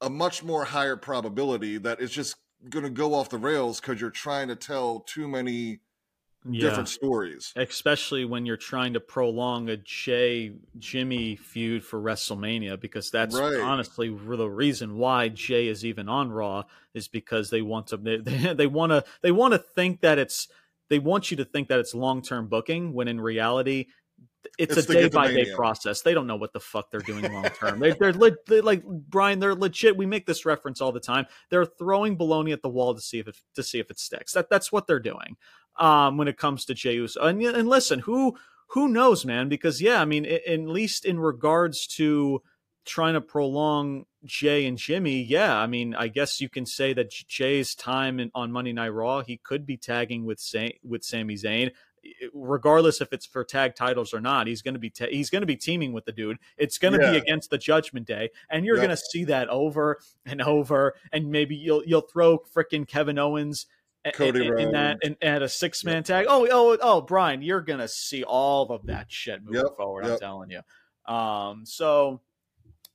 [0.02, 2.36] a much more higher probability that it's just
[2.70, 5.80] going to go off the rails because you're trying to tell too many
[6.50, 6.62] yeah.
[6.62, 7.54] different stories.
[7.56, 13.60] Especially when you're trying to prolong a Jey Jimmy feud for WrestleMania, because that's right.
[13.60, 18.18] honestly the reason why Jey is even on Raw is because they want to they,
[18.54, 20.48] they want to they want to think that it's
[20.90, 23.88] they want you to think that it's long term booking when in reality
[24.58, 26.02] it's, it's a day by day process.
[26.02, 27.80] They don't know what the fuck they're doing long term.
[27.80, 29.40] they, they're, they're, like Brian.
[29.40, 29.96] They're legit.
[29.96, 31.28] We make this reference all the time.
[31.50, 34.34] They're throwing baloney at the wall to see if it to see if it sticks.
[34.34, 35.38] That that's what they're doing
[35.78, 37.22] um, when it comes to Jey Uso.
[37.22, 38.36] And, and listen, who
[38.72, 39.50] who knows, man?
[39.50, 42.42] Because yeah, I mean, at least in regards to
[42.86, 47.12] trying to prolong Jey and Jimmy, yeah, I mean, I guess you can say that
[47.12, 51.36] Jey's time in, on Monday Night Raw, he could be tagging with Sa- with Sami
[51.36, 51.72] Zayn,
[52.34, 54.48] regardless if it's for tag titles or not.
[54.48, 56.38] He's going to be ta- he's going to be teaming with the dude.
[56.58, 57.12] It's going to yeah.
[57.12, 60.94] be against the Judgment Day, and you're going to see that over and over.
[61.12, 63.66] And maybe you'll you'll throw freaking Kevin Owens
[64.14, 66.06] Cody in, in that and at a six man yep.
[66.06, 66.26] tag.
[66.28, 69.78] Oh, oh, oh, Brian, you're gonna see all of that shit moving yep.
[69.78, 70.06] forward.
[70.06, 70.14] Yep.
[70.14, 71.14] I'm telling you.
[71.14, 72.22] Um, so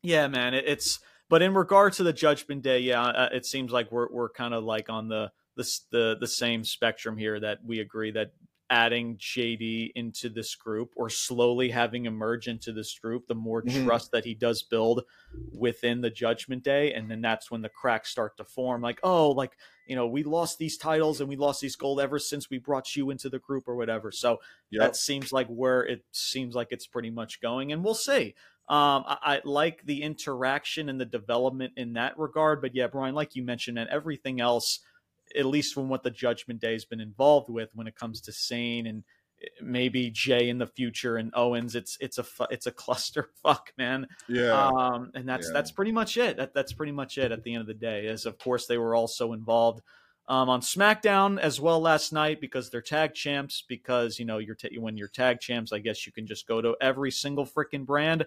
[0.03, 1.01] yeah, man, it, it's.
[1.29, 4.55] But in regard to the Judgment Day, yeah, uh, it seems like we're we're kind
[4.55, 8.33] of like on the the the the same spectrum here that we agree that
[8.69, 13.85] adding JD into this group or slowly having emerge into this group, the more mm-hmm.
[13.85, 15.05] trust that he does build
[15.53, 18.83] within the Judgment Day, and then that's when the cracks start to form.
[18.83, 22.19] Like, oh, like you know, we lost these titles and we lost these gold ever
[22.19, 24.11] since we brought you into the group or whatever.
[24.11, 24.39] So
[24.71, 24.81] yep.
[24.81, 28.35] that seems like where it seems like it's pretty much going, and we'll see.
[28.69, 33.15] Um, I, I, like the interaction and the development in that regard, but yeah, Brian,
[33.15, 34.81] like you mentioned, and everything else
[35.37, 38.31] at least from what the Judgment Day has been involved with when it comes to
[38.31, 39.05] Zayn and
[39.43, 41.75] eh, maybe Jey in the future and Owens.
[41.75, 44.07] It's it's a it's a cluster fuck, man.
[44.29, 44.69] Yeah.
[44.69, 45.53] Um, and that's yeah.
[45.55, 46.37] that's pretty much it.
[46.37, 48.07] That, that's pretty much it at the end of the day.
[48.07, 49.83] As of course they were also involved
[50.29, 53.65] um, on SmackDown as well last night because they're tag champs.
[53.69, 56.61] Because you know you're ta- when you're tag champs, I guess you can just go
[56.61, 58.27] to every single freaking brand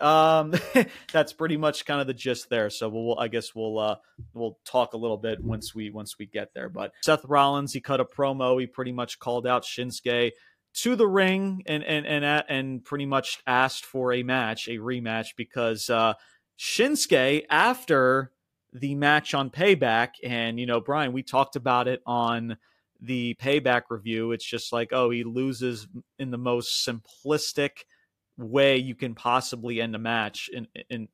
[0.00, 0.54] um
[1.12, 3.96] that's pretty much kind of the gist there so we'll i guess we'll uh
[4.34, 7.80] we'll talk a little bit once we once we get there but seth rollins he
[7.80, 10.32] cut a promo he pretty much called out shinsuke
[10.74, 15.28] to the ring and and and and pretty much asked for a match a rematch
[15.36, 16.14] because uh
[16.58, 18.32] shinsuke after
[18.72, 22.56] the match on payback and you know brian we talked about it on
[23.00, 25.86] the payback review it's just like oh he loses
[26.18, 27.84] in the most simplistic
[28.38, 31.08] way you can possibly end a match in, in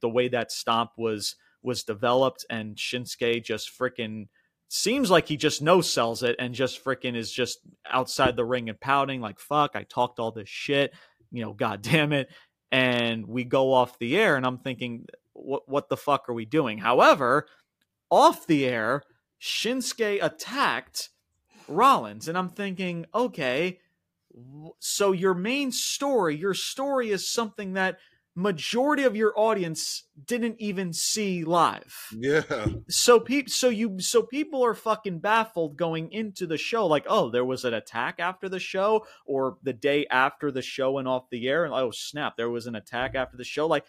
[0.00, 4.28] the way that stomp was was developed and Shinsuke just freaking
[4.68, 7.58] seems like he just no sells it and just freaking is just
[7.90, 10.94] outside the ring and pouting like fuck I talked all this shit
[11.30, 12.30] you know god damn it
[12.72, 16.44] and we go off the air and I'm thinking what what the fuck are we
[16.44, 16.78] doing?
[16.78, 17.46] However
[18.10, 19.02] off the air
[19.40, 21.10] Shinsuke attacked
[21.68, 23.80] Rollins and I'm thinking okay
[24.78, 27.98] so your main story your story is something that
[28.34, 32.08] majority of your audience didn't even see live.
[32.16, 32.42] Yeah.
[32.88, 37.30] So people so you so people are fucking baffled going into the show like oh
[37.30, 41.28] there was an attack after the show or the day after the show and off
[41.30, 43.66] the air and oh snap there was an attack after the show.
[43.66, 43.84] Like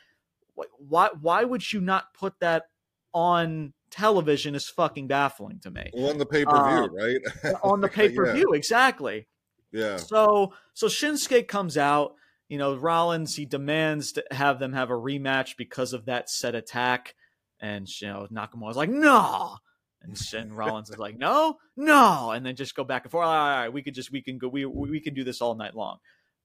[0.78, 2.66] why why would you not put that
[3.14, 5.92] on television is fucking baffling to me.
[5.94, 7.56] On the pay-per-view um, right?
[7.62, 8.58] on the pay-per-view yeah.
[8.58, 9.28] exactly
[9.72, 9.98] yeah.
[9.98, 12.16] So so Shinsuke comes out.
[12.50, 16.56] You know, Rollins he demands to have them have a rematch because of that set
[16.56, 17.16] attack,
[17.60, 19.58] and you know Nakamura's like no,
[20.02, 23.26] and, and Rollins is like no, no, and then just go back and forth.
[23.26, 25.42] All right, all right, we could just we can go we we can do this
[25.42, 25.98] all night long.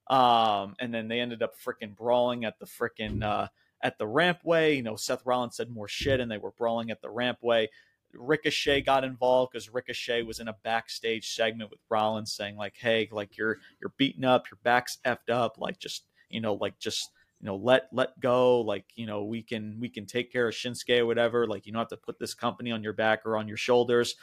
[0.08, 3.48] Um, and then they ended up freaking brawling at the freaking uh
[3.82, 4.76] at the rampway.
[4.76, 7.68] You know, Seth Rollins said more shit, and they were brawling at the rampway.
[8.18, 13.08] Ricochet got involved because Ricochet was in a backstage segment with Rollins saying like, "Hey,
[13.10, 17.10] like you're you're beaten up, your back's effed up, like just you know, like just
[17.40, 20.54] you know let let go like you know we can we can take care of
[20.54, 23.36] Shinsuke or whatever like you don't have to put this company on your back or
[23.36, 24.16] on your shoulders.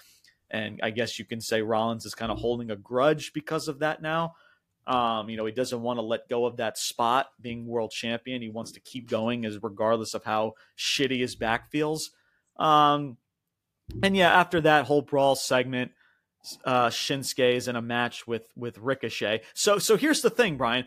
[0.51, 3.79] And I guess you can say Rollins is kind of holding a grudge because of
[3.79, 4.35] that now.
[4.85, 8.41] Um, you know he doesn't want to let go of that spot being world champion.
[8.41, 12.11] He wants to keep going as regardless of how shitty his back feels.
[12.57, 13.17] Um,
[14.01, 15.91] and yeah after that whole brawl segment
[16.65, 20.85] uh, Shinsuke is in a match with with Ricochet so so here's the thing Brian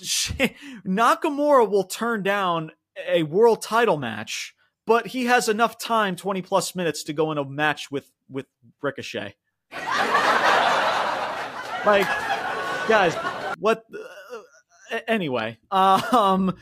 [0.00, 2.70] Nakamura will turn down
[3.06, 4.54] a world title match,
[4.86, 8.46] but he has enough time, 20 plus minutes, to go in a match with with
[8.82, 9.34] Ricochet.
[11.84, 12.06] like,
[12.88, 13.14] guys,
[13.58, 13.84] what?
[13.92, 16.56] Uh, anyway, um,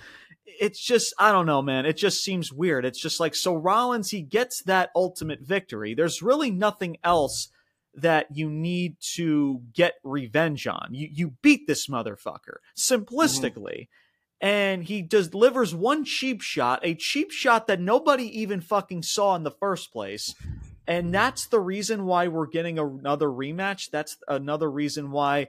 [0.61, 1.87] it's just I don't know, man.
[1.87, 2.85] It just seems weird.
[2.85, 5.95] It's just like so Rollins he gets that ultimate victory.
[5.95, 7.49] There's really nothing else
[7.95, 10.89] that you need to get revenge on.
[10.93, 13.55] You you beat this motherfucker simplistically.
[13.55, 14.03] Mm-hmm.
[14.39, 19.45] And he delivers one cheap shot, a cheap shot that nobody even fucking saw in
[19.45, 20.35] the first place.
[20.87, 23.91] And that's the reason why we're getting another rematch.
[23.91, 25.49] That's another reason why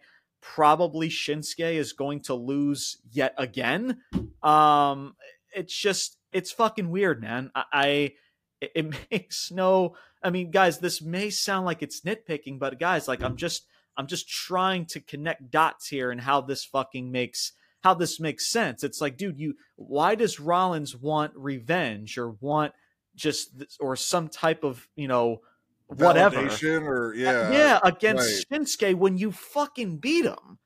[0.55, 4.01] probably Shinsuke is going to lose yet again.
[4.41, 5.15] Um,
[5.53, 7.51] it's just it's fucking weird, man.
[7.55, 8.13] I, I
[8.61, 13.21] it makes no I mean, guys, this may sound like it's nitpicking, but guys, like
[13.21, 17.93] I'm just I'm just trying to connect dots here and how this fucking makes how
[17.93, 18.83] this makes sense.
[18.83, 22.73] It's like, dude, you why does Rollins want revenge or want
[23.15, 25.41] just or some type of, you know,
[25.87, 27.51] whatever or uh, yeah.
[27.51, 28.61] Yeah, against right.
[28.61, 30.59] Shinsuke when you fucking beat him.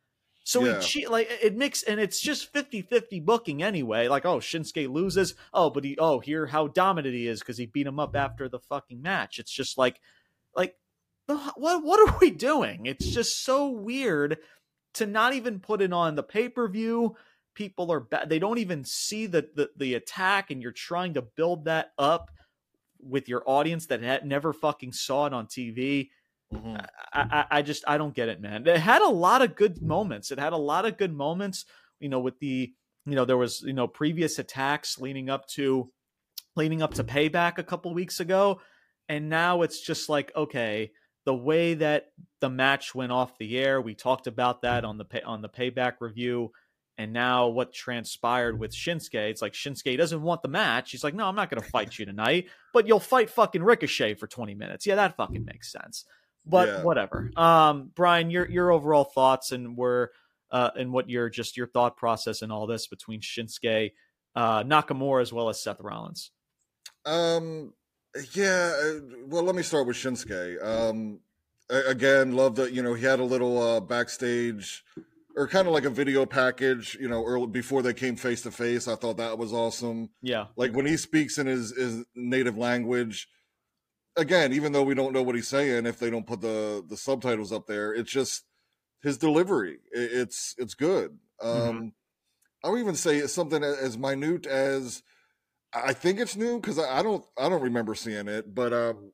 [0.44, 0.82] So yeah.
[0.82, 4.08] he like it makes and it's just 50-50 booking anyway.
[4.08, 5.36] Like, oh, Shinsuke loses.
[5.54, 8.50] Oh, but he oh, here how dominant he is because he beat him up after
[8.50, 9.40] the fucking match.
[9.40, 10.02] It's just like
[10.56, 10.76] like
[11.28, 12.86] what what are we doing?
[12.86, 14.40] It's just so weird
[14.96, 17.16] to not even put it on the pay-per-view.
[17.54, 18.30] People are bad.
[18.30, 22.32] They don't even see the, the the attack, and you're trying to build that up
[23.04, 26.10] with your audience that had never fucking saw it on TV.
[26.54, 26.76] Mm-hmm.
[27.14, 28.68] I, I, just I don't get it, man.
[28.68, 30.32] It had a lot of good moments.
[30.32, 31.66] It had a lot of good moments.
[32.00, 32.74] You know, with the
[33.06, 35.92] you know there was you know previous attacks leading up to
[36.56, 38.60] leading up to payback a couple weeks ago,
[39.08, 40.92] and now it's just like okay,
[41.26, 42.08] the way that
[42.42, 43.82] the match went off the air.
[43.82, 46.52] We talked about that on the pay, on the payback review.
[46.98, 49.30] And now what transpired with Shinsuke?
[49.30, 50.92] It's like Shinsuke doesn't want the match.
[50.92, 54.16] He's like, no, I'm not going to fight you tonight, but you'll fight fucking Ricochet
[54.16, 54.86] for 20 minutes.
[54.86, 56.06] Yeah, that fucking makes sense
[56.46, 56.84] but yeah.
[56.84, 57.32] whatever.
[57.36, 60.12] Um, Brian, your your overall thoughts and were
[60.52, 63.92] uh, and what your just your thought process and all this between Shinsuke
[64.36, 66.32] uh, Nakamura as well as Seth Rollins.
[67.06, 67.74] Um,
[68.34, 68.74] yeah.
[68.82, 70.64] Uh, well, let me start with Shinsuke.
[70.64, 71.20] Um,
[71.70, 74.84] again, love that you know he had a little uh, backstage
[75.36, 78.52] or kind of like a video package, you know, early before they came face to
[78.52, 78.88] face.
[78.88, 80.10] I thought that was awesome.
[80.22, 83.28] Yeah, like when he speaks in his his native language
[84.16, 86.98] again, even though we don't know what he's saying, if they don't put the the
[86.98, 88.44] subtitles up there, it's just
[89.02, 89.80] his delivery.
[89.92, 91.18] It's it's good.
[91.42, 91.70] Mm-hmm.
[91.70, 91.94] Um,
[92.64, 95.02] I would even say it's something as minute as
[95.74, 99.12] I think it's new because I don't I don't remember seeing it, but um,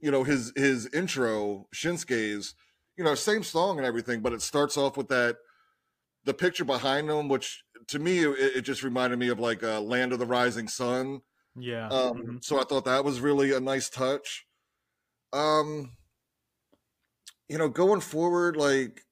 [0.00, 2.54] you know his his intro Shinsuke's
[2.96, 5.36] you know same song and everything, but it starts off with that
[6.24, 9.80] the picture behind him, which to me it, it just reminded me of like a
[9.80, 11.20] Land of the Rising Sun
[11.56, 11.88] yeah.
[11.88, 12.36] Um, mm-hmm.
[12.40, 14.46] So I thought that was really a nice touch.
[15.32, 15.92] Um,
[17.48, 19.02] you know, going forward, like,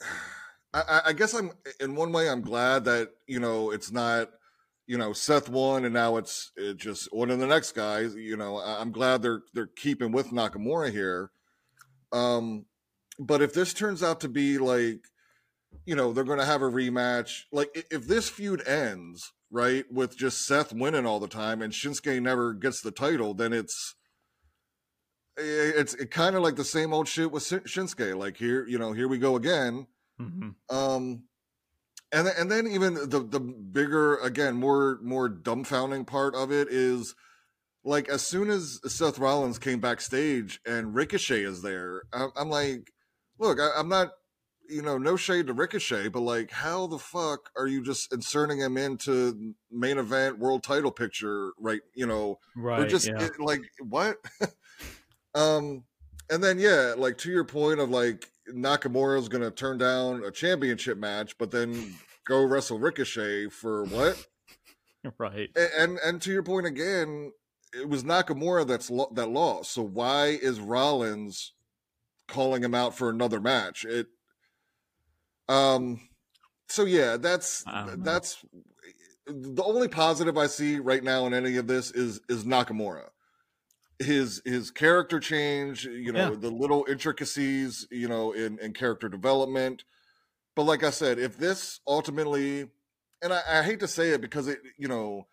[0.72, 4.30] I, I guess I'm in one way I'm glad that you know it's not
[4.88, 8.16] you know Seth won and now it's it just one of the next guys.
[8.16, 11.30] You know, I'm glad they're they're keeping with Nakamura here.
[12.12, 12.64] Um,
[13.20, 15.04] but if this turns out to be like,
[15.84, 17.42] you know, they're going to have a rematch.
[17.52, 19.84] Like, if this feud ends right?
[19.90, 23.94] With just Seth winning all the time and Shinsuke never gets the title, then it's
[25.36, 28.16] it's it kind of like the same old shit with Shinsuke.
[28.16, 29.86] Like here, you know, here we go again.
[30.20, 30.76] Mm-hmm.
[30.76, 31.22] Um,
[32.12, 37.14] and and then even the the bigger again, more more dumbfounding part of it is
[37.84, 42.92] like as soon as Seth Rollins came backstage and Ricochet is there, I'm, I'm like,
[43.38, 44.10] look, I, I'm not
[44.68, 48.58] you know, no shade to Ricochet, but like, how the fuck are you just inserting
[48.58, 51.80] him into main event world title picture, right?
[51.94, 52.80] You know, right?
[52.80, 53.22] Or just yeah.
[53.22, 54.16] it, like what?
[55.34, 55.84] um,
[56.30, 60.98] and then yeah, like to your point of like Nakamura's gonna turn down a championship
[60.98, 61.94] match, but then
[62.26, 64.26] go wrestle Ricochet for what?
[65.18, 65.50] right.
[65.56, 67.32] And, and and to your point again,
[67.72, 69.72] it was Nakamura that's lo- that lost.
[69.72, 71.52] So why is Rollins
[72.28, 73.84] calling him out for another match?
[73.84, 74.06] It
[75.48, 76.00] um,
[76.68, 77.64] so yeah, that's
[77.98, 78.44] that's
[79.26, 83.08] the only positive I see right now in any of this is is Nakamura.
[83.98, 86.38] His his character change, you know, yeah.
[86.38, 89.84] the little intricacies, you know, in, in character development.
[90.56, 92.68] But like I said, if this ultimately
[93.22, 95.26] and I, I hate to say it because it, you know,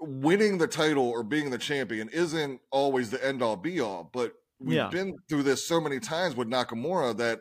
[0.00, 4.34] winning the title or being the champion isn't always the end all be all, but
[4.60, 4.88] we've yeah.
[4.88, 7.40] been through this so many times with Nakamura that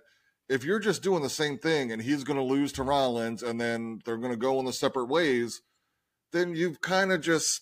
[0.50, 3.60] if you're just doing the same thing and he's going to lose to Rollins and
[3.60, 5.62] then they're going to go in the separate ways,
[6.32, 7.62] then you've kind of just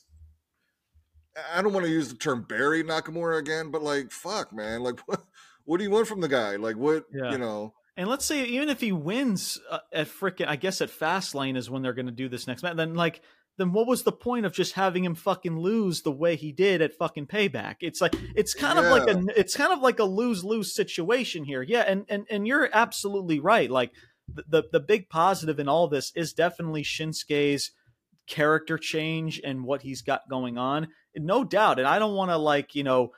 [1.53, 4.99] I don't want to use the term Barry Nakamura again, but like fuck, man, like
[5.07, 5.23] what
[5.65, 6.55] what do you want from the guy?
[6.55, 7.31] Like what yeah.
[7.31, 7.73] you know?
[7.97, 11.69] And let's say even if he wins uh, at frickin', I guess at Fastlane is
[11.69, 12.75] when they're going to do this next match.
[12.75, 13.21] Then like
[13.57, 16.81] then what was the point of just having him fucking lose the way he did
[16.81, 17.75] at fucking payback?
[17.81, 18.85] It's like it's kind yeah.
[18.85, 21.61] of like a it's kind of like a lose lose situation here.
[21.61, 23.69] Yeah, and and and you're absolutely right.
[23.69, 23.91] Like
[24.27, 27.71] the, the the big positive in all this is definitely Shinsuke's
[28.27, 30.89] character change and what he's got going on.
[31.15, 33.11] No doubt, and I don't want to like you know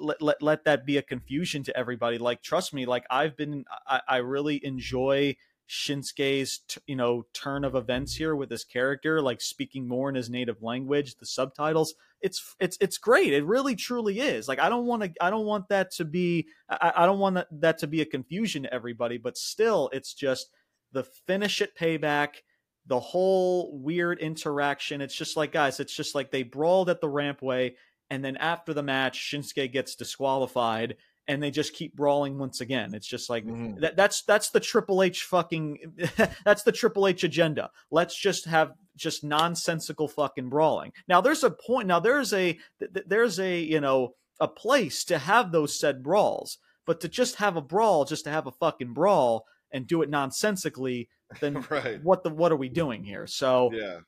[0.00, 2.18] let, let let that be a confusion to everybody.
[2.18, 5.36] Like trust me, like I've been I, I really enjoy
[5.72, 10.28] Shinsuke's you know turn of events here with his character, like speaking more in his
[10.28, 11.94] native language, the subtitles.
[12.20, 13.32] It's it's it's great.
[13.32, 14.48] It really truly is.
[14.48, 17.36] Like I don't want to I don't want that to be I, I don't want
[17.36, 20.50] that, that to be a confusion to everybody, but still, it's just
[20.92, 22.42] the finish at payback.
[22.86, 25.00] The whole weird interaction.
[25.00, 27.74] It's just like, guys, it's just like they brawled at the rampway,
[28.10, 30.96] and then after the match, Shinsuke gets disqualified,
[31.28, 32.94] and they just keep brawling once again.
[32.94, 33.80] It's just like mm-hmm.
[33.80, 35.78] that, that's that's the Triple H fucking
[36.44, 37.70] that's the Triple H agenda.
[37.90, 40.92] Let's just have just nonsensical fucking brawling.
[41.08, 41.88] Now there's a point.
[41.88, 42.58] Now there's a
[43.06, 47.56] there's a you know a place to have those said brawls, but to just have
[47.56, 51.08] a brawl, just to have a fucking brawl and do it nonsensically,
[51.40, 52.02] then right.
[52.02, 53.26] what the what are we doing here?
[53.26, 53.98] So yeah.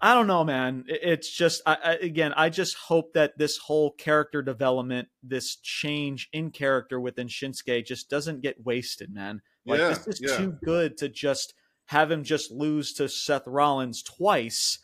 [0.00, 0.84] I don't know, man.
[0.86, 6.28] It's just I, I, again, I just hope that this whole character development, this change
[6.32, 9.40] in character within Shinsuke, just doesn't get wasted, man.
[9.64, 10.36] Like yeah, this is yeah.
[10.36, 11.54] too good to just
[11.86, 14.78] have him just lose to Seth Rollins twice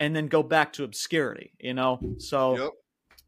[0.00, 2.00] and then go back to obscurity, you know.
[2.18, 2.70] So yep.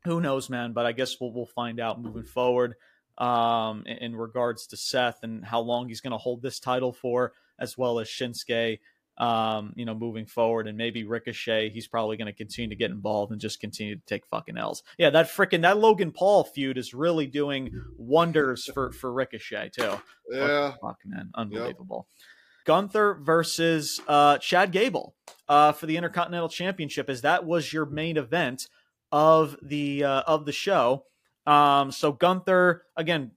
[0.04, 0.72] who knows, man?
[0.72, 2.74] But I guess we'll we'll find out moving forward
[3.18, 6.92] um, in, in regards to Seth and how long he's going to hold this title
[6.92, 8.78] for, as well as Shinsuke
[9.18, 12.90] um, you know, moving forward, and maybe Ricochet, he's probably going to continue to get
[12.90, 14.82] involved and just continue to take fucking L's.
[14.98, 20.00] Yeah, that freaking that Logan Paul feud is really doing wonders for for Ricochet too.
[20.30, 22.06] Yeah, fuck man, unbelievable.
[22.08, 22.66] Yep.
[22.66, 25.14] Gunther versus uh, Chad Gable
[25.48, 28.68] uh, for the Intercontinental Championship, as that was your main event
[29.12, 31.04] of the uh, of the show.
[31.46, 33.30] Um, so Gunther again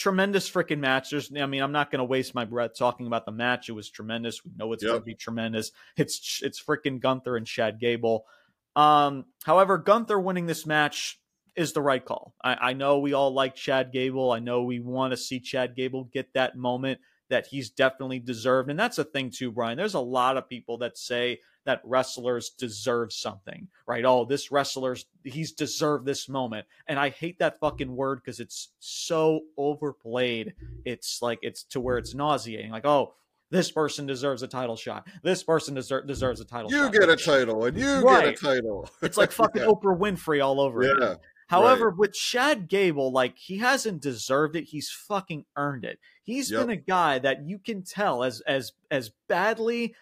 [0.00, 1.10] tremendous freaking match.
[1.10, 3.68] There's, I mean, I'm not going to waste my breath talking about the match.
[3.68, 4.42] It was tremendous.
[4.42, 4.92] We know it's yep.
[4.92, 5.72] going to be tremendous.
[5.96, 8.24] It's it's freaking Gunther and Chad Gable.
[8.74, 11.20] Um, however, Gunther winning this match
[11.54, 12.34] is the right call.
[12.42, 14.32] I, I know we all like Chad Gable.
[14.32, 18.70] I know we want to see Chad Gable get that moment that he's definitely deserved.
[18.70, 19.76] And that's a thing too, Brian.
[19.76, 24.04] There's a lot of people that say that wrestlers deserve something, right?
[24.04, 26.66] Oh, this wrestler's he's deserved this moment.
[26.86, 30.54] And I hate that fucking word because it's so overplayed.
[30.84, 32.70] It's like it's to where it's nauseating.
[32.70, 33.14] Like, oh,
[33.50, 35.06] this person deserves a title shot.
[35.22, 36.92] This person deser- deserves a title you shot.
[36.92, 38.26] get a title and you right.
[38.26, 38.88] get a title.
[39.02, 39.68] it's like fucking yeah.
[39.68, 40.92] Oprah Winfrey all over yeah.
[40.92, 41.16] again.
[41.48, 41.98] However, right.
[41.98, 44.64] with Chad Gable, like he hasn't deserved it.
[44.64, 45.98] He's fucking earned it.
[46.22, 46.60] He's yep.
[46.60, 49.96] been a guy that you can tell as as as badly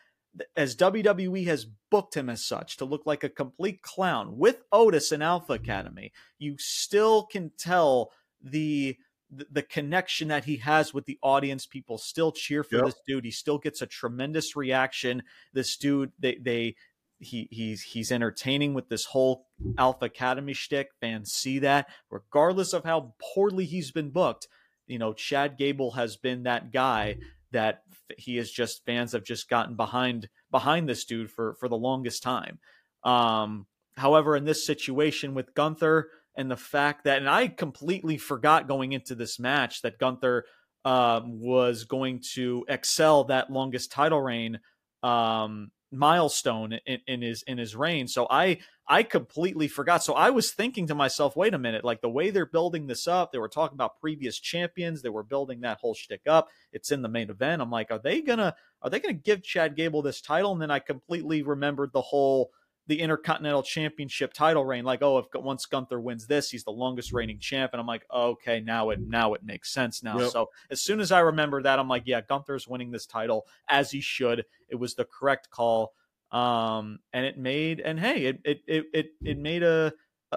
[0.56, 5.12] as WWE has booked him as such to look like a complete clown with Otis
[5.12, 8.12] and Alpha Academy, you still can tell
[8.42, 8.96] the
[9.30, 11.66] the connection that he has with the audience.
[11.66, 12.84] People still cheer for yep.
[12.86, 13.24] this dude.
[13.24, 15.22] He still gets a tremendous reaction.
[15.52, 16.76] This dude, they they
[17.18, 20.90] he he's he's entertaining with this whole Alpha Academy shtick.
[21.00, 24.48] Fans see that, regardless of how poorly he's been booked.
[24.86, 27.18] You know, Chad Gable has been that guy
[27.52, 27.82] that
[28.16, 32.22] he is just fans have just gotten behind behind this dude for for the longest
[32.22, 32.58] time.
[33.04, 38.68] Um, however, in this situation with Gunther and the fact that, and I completely forgot
[38.68, 40.44] going into this match that Gunther
[40.84, 44.60] um, was going to excel that longest title reign
[45.02, 48.08] um, milestone in, in his in his reign.
[48.08, 50.02] So I I completely forgot.
[50.02, 53.06] So I was thinking to myself, wait a minute, like the way they're building this
[53.06, 56.48] up, they were talking about previous champions, they were building that whole shtick up.
[56.72, 57.62] It's in the main event.
[57.62, 60.52] I'm like, are they gonna are they gonna give Chad Gable this title?
[60.52, 62.50] And then I completely remembered the whole
[62.88, 64.84] the Intercontinental Championship title reign.
[64.84, 67.72] Like, oh, if once Gunther wins this, he's the longest reigning champ.
[67.72, 70.18] And I'm like, okay, now it now it makes sense now.
[70.18, 70.30] Yep.
[70.30, 73.90] So as soon as I remember that, I'm like, yeah, Gunther's winning this title as
[73.90, 74.46] he should.
[74.68, 75.92] It was the correct call.
[76.32, 79.92] Um, and it made and hey, it it it it, it made a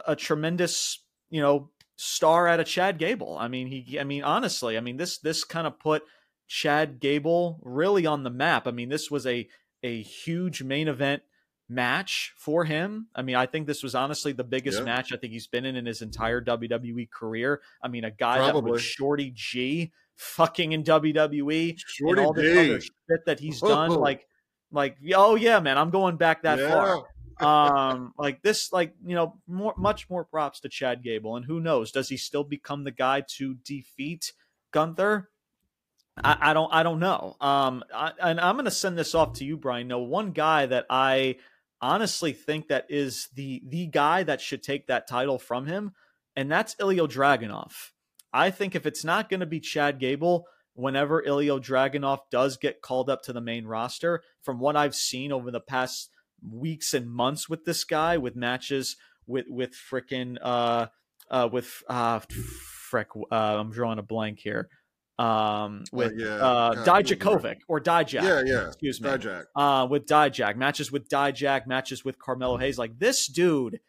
[0.05, 0.99] a tremendous
[1.29, 3.37] you know star out of Chad Gable.
[3.39, 6.03] I mean, he I mean honestly, I mean this this kind of put
[6.47, 8.67] Chad Gable really on the map.
[8.67, 9.47] I mean, this was a
[9.83, 11.23] a huge main event
[11.71, 13.07] match for him.
[13.15, 14.85] I mean, I think this was honestly the biggest yeah.
[14.85, 17.61] match I think he's been in in his entire WWE career.
[17.81, 18.61] I mean, a guy Probably.
[18.61, 22.59] that was Shorty G fucking in WWE Shorty and all this G.
[22.59, 23.91] other shit that he's done.
[24.01, 24.27] Like,
[24.71, 26.69] like, oh yeah, man, I'm going back that yeah.
[26.69, 27.05] far.
[27.93, 31.59] um, like this, like you know, more much more props to Chad Gable, and who
[31.59, 34.33] knows, does he still become the guy to defeat
[34.71, 35.29] Gunther?
[36.23, 37.35] I, I don't, I don't know.
[37.39, 39.87] Um, I, and I'm going to send this off to you, Brian.
[39.87, 41.37] No, one guy that I
[41.81, 45.93] honestly think that is the the guy that should take that title from him,
[46.35, 47.91] and that's Ilya Dragunov.
[48.33, 52.81] I think if it's not going to be Chad Gable, whenever Ilya Dragunov does get
[52.81, 56.09] called up to the main roster, from what I've seen over the past
[56.47, 58.95] weeks and months with this guy, with matches
[59.27, 60.87] with with frickin' uh
[61.29, 64.69] uh with uh frick uh, I'm drawing a blank here
[65.21, 68.23] um, uh, with uh, yeah, uh, Dijakovic or Dijak.
[68.23, 68.67] Yeah, yeah.
[68.67, 69.09] Excuse me.
[69.09, 69.45] Dijak.
[69.55, 72.77] Uh, with Dijak matches with Dijak matches with Carmelo Hayes.
[72.77, 73.79] Like this dude,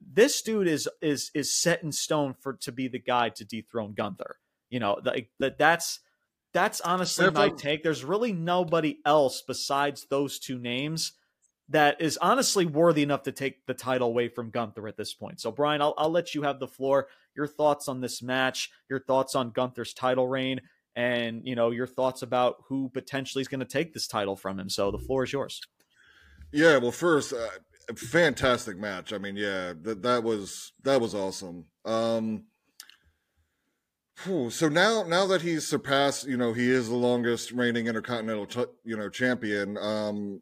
[0.00, 3.94] this dude is is is set in stone for to be the guy to dethrone
[3.94, 4.36] Gunther.
[4.70, 6.00] You know that that that's
[6.52, 7.82] that's honestly my take.
[7.82, 11.12] There's really nobody else besides those two names
[11.68, 15.40] that is honestly worthy enough to take the title away from Gunther at this point.
[15.40, 17.08] So, Brian, I'll, I'll let you have the floor.
[17.34, 20.60] Your thoughts on this match, your thoughts on Gunther's title reign,
[20.96, 24.58] and you know your thoughts about who potentially is going to take this title from
[24.58, 24.68] him.
[24.68, 25.60] So the floor is yours.
[26.52, 29.12] Yeah, well, first, uh, fantastic match.
[29.12, 31.66] I mean, yeah, that that was that was awesome.
[31.84, 32.44] Um,
[34.24, 38.66] whew, so now now that he's surpassed, you know, he is the longest reigning intercontinental,
[38.84, 39.76] you know, champion.
[39.76, 40.40] Um,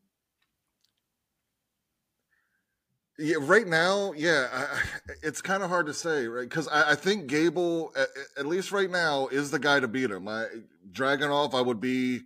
[3.19, 4.81] yeah, right now, yeah, I,
[5.23, 6.49] it's kind of hard to say, right?
[6.49, 8.09] Because I, I, think Gable, at,
[8.39, 10.27] at, least right now, is the guy to beat him.
[10.27, 10.47] I,
[11.01, 12.21] off, I would be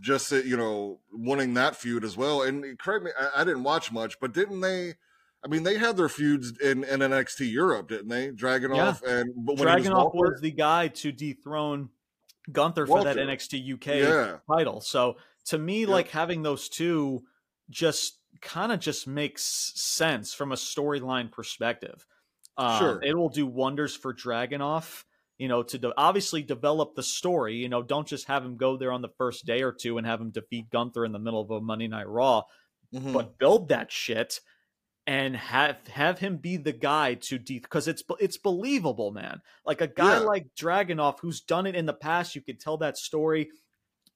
[0.00, 2.42] just you know winning that feud as well.
[2.42, 4.94] And correct me, I, I, didn't watch much, but didn't they?
[5.44, 8.30] I mean, they had their feuds in, in NXT Europe, didn't they?
[8.30, 9.10] Dragunov yeah.
[9.10, 11.90] and but Dragunov was, was, the guy to dethrone
[12.50, 13.10] Gunther Walter.
[13.10, 14.36] for that NXT UK yeah.
[14.52, 14.80] title.
[14.80, 15.16] So
[15.46, 15.90] to me, yeah.
[15.90, 17.22] like having those two
[17.70, 22.06] just kind of just makes sense from a storyline perspective.
[22.56, 23.00] Um, sure.
[23.02, 25.04] It will do wonders for Dragunov,
[25.38, 27.56] you know, to de- obviously develop the story.
[27.56, 30.06] You know, don't just have him go there on the first day or two and
[30.06, 32.44] have him defeat Gunther in the middle of a Monday Night Raw,
[32.94, 33.12] mm-hmm.
[33.12, 34.40] but build that shit
[35.06, 39.40] and have have him be the guy to de because it's it's believable, man.
[39.64, 40.20] Like a guy yeah.
[40.20, 43.50] like Dragunov who's done it in the past, you could tell that story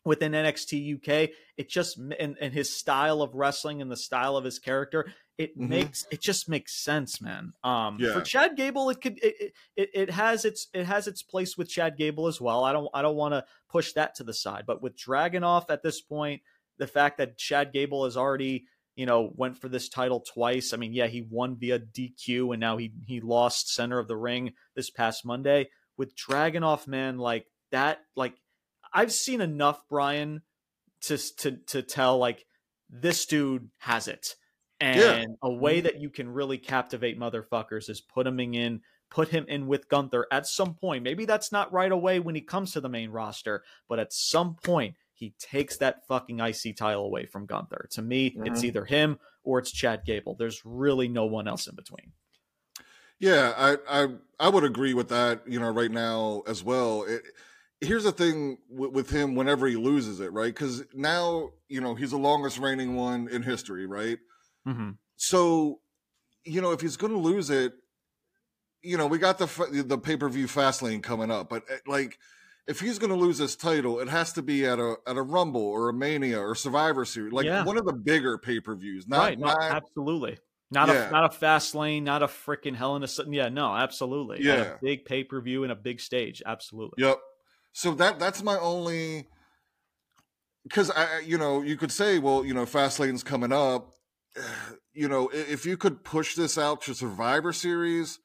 [0.04, 1.30] within NXT UK.
[1.56, 5.56] It just and, and his style of wrestling and the style of his character, it
[5.56, 5.68] mm-hmm.
[5.68, 7.52] makes it just makes sense, man.
[7.62, 8.12] Um, yeah.
[8.12, 11.68] for Chad Gable, it could it, it it has its it has its place with
[11.68, 12.64] Chad Gable as well.
[12.64, 15.82] I don't I don't want to push that to the side, but with Dragunov at
[15.82, 16.42] this point,
[16.78, 20.72] the fact that Chad Gable has already you know went for this title twice.
[20.72, 24.16] I mean, yeah, he won via DQ and now he he lost center of the
[24.16, 25.70] ring this past Monday.
[25.96, 28.34] With Dragunov, man, like that, like
[28.92, 30.42] I've seen enough Brian
[31.02, 32.44] to to to tell like
[32.88, 34.34] this dude has it.
[34.82, 35.24] And yeah.
[35.42, 35.84] a way mm-hmm.
[35.84, 38.80] that you can really captivate motherfuckers is put him in
[39.10, 41.02] put him in with Gunther at some point.
[41.02, 44.54] Maybe that's not right away when he comes to the main roster, but at some
[44.54, 47.88] point he takes that fucking IC title away from Gunther.
[47.92, 48.46] To me, mm-hmm.
[48.46, 50.36] it's either him or it's Chad Gable.
[50.38, 52.12] There's really no one else in between.
[53.18, 55.42] Yeah, I I I would agree with that.
[55.46, 57.02] You know, right now as well.
[57.02, 57.22] It,
[57.80, 60.52] here's the thing with, with, him whenever he loses it, right?
[60.52, 64.18] Because now, you know, he's the longest reigning one in history, right?
[64.66, 64.90] Mm-hmm.
[65.16, 65.80] So,
[66.44, 67.72] you know, if he's going to lose it,
[68.82, 72.18] you know, we got the the pay per view Fastlane coming up, but eh, like,
[72.66, 75.22] if he's going to lose this title, it has to be at a at a
[75.22, 77.64] Rumble or a Mania or Survivor Series, like yeah.
[77.64, 79.06] one of the bigger pay per views.
[79.06, 79.38] Not, right?
[79.38, 80.38] Not, absolutely.
[80.70, 81.08] Not yeah.
[81.08, 83.32] a not a fast lane, not a freaking hell in a sudden.
[83.32, 84.38] yeah, no, absolutely.
[84.42, 87.02] Yeah, a big pay per view and a big stage, absolutely.
[87.04, 87.18] Yep.
[87.72, 89.28] So that that's my only
[90.64, 93.94] because I you know you could say well you know Fastlane's coming up,
[94.92, 98.18] you know if you could push this out to Survivor Series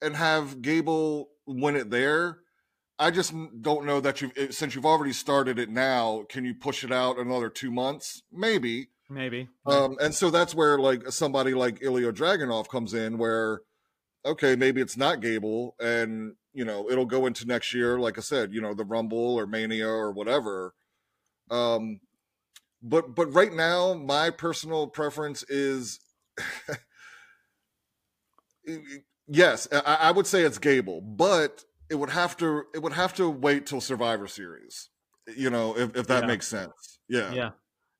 [0.00, 2.38] and have Gable win it there.
[3.00, 6.82] I just don't know that you've since you've already started it now, can you push
[6.82, 8.22] it out another two months?
[8.32, 8.88] Maybe.
[9.08, 9.48] Maybe.
[9.64, 13.60] Um, and so that's where like somebody like Ilya Dragunov comes in, where
[14.24, 18.20] okay, maybe it's not Gable, and you know it'll go into next year like i
[18.20, 20.74] said you know the rumble or mania or whatever
[21.50, 22.00] um
[22.82, 26.00] but but right now, my personal preference is
[29.26, 33.14] yes, I, I, would say it's Gable, but it would have to it would have
[33.14, 34.90] to wait till Survivor Series.
[35.36, 36.26] You know, if, if that yeah.
[36.26, 37.00] makes sense.
[37.08, 37.32] Yeah.
[37.32, 37.50] Yeah.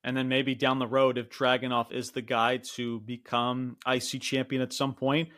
[0.03, 4.61] And then maybe down the road, if Dragunov is the guy to become IC champion
[4.61, 5.29] at some point,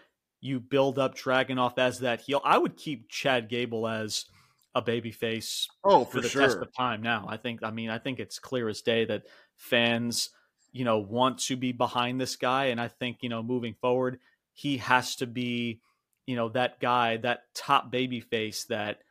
[0.41, 2.41] you build up Dragunov as that heel.
[2.43, 4.25] I would keep Chad Gable as
[4.73, 5.67] a babyface.
[5.83, 6.41] Oh, for, for the sure.
[6.41, 7.01] test of time.
[7.01, 7.63] Now, I think.
[7.63, 9.23] I mean, I think it's clear as day that
[9.55, 10.31] fans,
[10.71, 14.19] you know, want to be behind this guy, and I think you know, moving forward,
[14.53, 15.79] he has to be,
[16.25, 19.01] you know, that guy, that top babyface that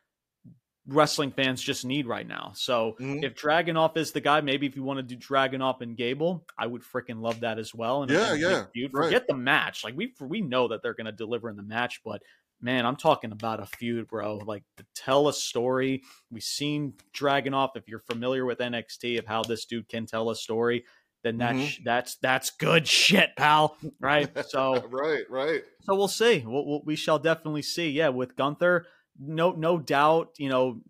[0.91, 2.51] wrestling fans just need right now.
[2.55, 3.23] So mm-hmm.
[3.23, 6.67] if Dragunov is the guy, maybe if you want to do Dragunov and Gable, I
[6.67, 8.03] would freaking love that as well.
[8.03, 9.83] And yeah, yeah, feud, forget the match.
[9.83, 12.21] Like we we know that they're going to deliver in the match, but
[12.61, 14.37] man, I'm talking about a feud, bro.
[14.37, 16.03] Like to tell a story.
[16.29, 17.71] We've seen Dragunov.
[17.75, 20.85] If you're familiar with NXT, of how this dude can tell a story.
[21.23, 21.83] Then that's mm-hmm.
[21.83, 23.77] that's that's good shit, pal.
[23.99, 24.29] Right?
[24.49, 25.61] So right, right.
[25.83, 26.43] So we'll see.
[26.45, 27.91] We'll, we shall definitely see.
[27.91, 28.85] Yeah, with Gunther,
[29.19, 30.81] no no doubt, you know,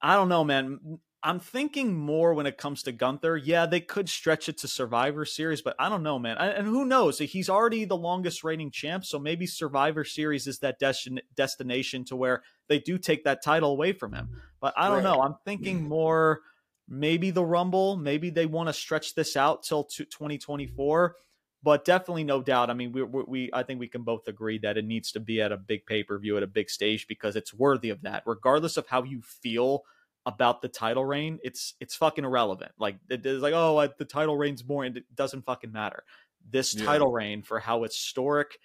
[0.00, 0.98] I don't know, man.
[1.22, 3.38] I'm thinking more when it comes to Gunther.
[3.38, 6.36] Yeah, they could stretch it to Survivor Series, but I don't know, man.
[6.36, 7.18] And who knows?
[7.18, 12.16] He's already the longest reigning champ, so maybe Survivor Series is that destin- destination to
[12.16, 14.28] where they do take that title away from him.
[14.60, 15.04] But I don't right.
[15.04, 15.22] know.
[15.22, 15.88] I'm thinking mm-hmm.
[15.88, 16.40] more
[16.86, 17.96] maybe the Rumble.
[17.96, 21.16] Maybe they want to stretch this out till 2024
[21.64, 22.68] but definitely no doubt.
[22.68, 25.40] I mean, we, we, I think we can both agree that it needs to be
[25.40, 28.22] at a big pay per view at a big stage because it's worthy of that,
[28.26, 29.84] regardless of how you feel
[30.26, 31.38] about the title reign.
[31.42, 32.72] It's it's fucking irrelevant.
[32.78, 36.04] Like it is like oh the title reign's more, and it doesn't fucking matter.
[36.48, 36.84] This yeah.
[36.84, 38.58] title reign for how historic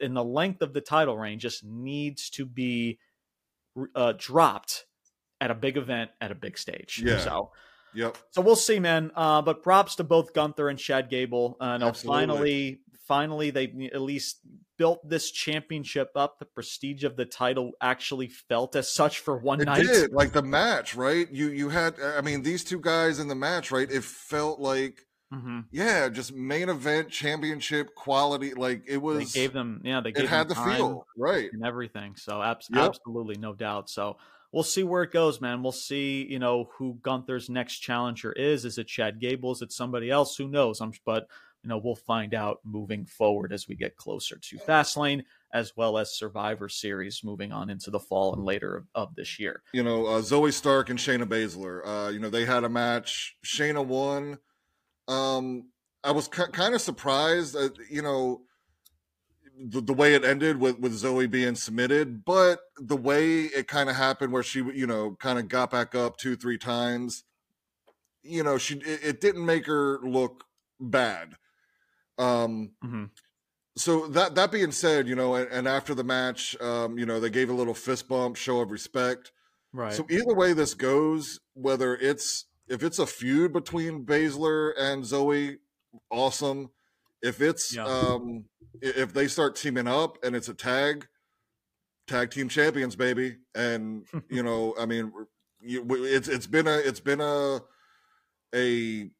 [0.00, 2.98] and the length of the title reign just needs to be
[3.94, 4.86] uh, dropped
[5.40, 7.00] at a big event at a big stage.
[7.04, 7.20] Yeah.
[7.20, 7.52] So
[7.94, 8.16] Yep.
[8.30, 9.10] So we'll see, man.
[9.14, 11.56] Uh, but props to both Gunther and Chad Gable.
[11.60, 14.40] Uh, no, finally, finally, they at least
[14.78, 16.38] built this championship up.
[16.38, 19.82] The prestige of the title actually felt as such for one it night.
[19.82, 20.12] Did.
[20.12, 21.28] Like the match, right?
[21.30, 23.90] You you had, I mean, these two guys in the match, right?
[23.90, 25.06] It felt like.
[25.32, 25.60] Mm-hmm.
[25.70, 28.52] Yeah, just main event championship quality.
[28.52, 29.32] Like it was.
[29.32, 32.16] They gave them, yeah, they gave it had the feel right and everything.
[32.16, 32.88] So abs- yep.
[32.88, 33.88] absolutely, no doubt.
[33.88, 34.16] So
[34.52, 35.62] we'll see where it goes, man.
[35.62, 38.64] We'll see, you know, who Gunther's next challenger is.
[38.64, 39.52] Is it Chad Gable?
[39.52, 40.36] Is it somebody else?
[40.36, 40.80] Who knows?
[40.80, 41.26] I'm, but
[41.62, 45.98] you know, we'll find out moving forward as we get closer to Fastlane, as well
[45.98, 49.62] as Survivor Series moving on into the fall and later of, of this year.
[49.74, 51.80] You know, uh, Zoey Stark and Shayna Baszler.
[51.84, 53.36] Uh, you know, they had a match.
[53.44, 54.38] Shayna won.
[55.06, 55.68] Um,
[56.02, 57.56] I was kind of surprised.
[57.56, 58.42] Uh, you know
[59.68, 63.90] the, the way it ended with with Zoey being submitted, but the way it kind
[63.90, 67.24] of happened, where she you know kind of got back up two three times,
[68.22, 70.44] you know she it, it didn't make her look
[70.80, 71.34] bad.
[72.18, 73.04] Um, mm-hmm.
[73.76, 77.20] So that that being said, you know, and, and after the match, um, you know,
[77.20, 79.32] they gave a little fist bump, show of respect.
[79.72, 79.92] Right.
[79.92, 85.58] So either way this goes, whether it's if it's a feud between Baszler and Zoey,
[86.10, 86.70] awesome.
[87.22, 87.84] If it's yeah.
[87.84, 88.44] um
[88.82, 91.06] if they start teaming up and it's a tag,
[92.06, 95.12] tag team champions, baby, and you know, I mean,
[95.62, 97.60] it's it's been a it's been a
[98.54, 99.10] a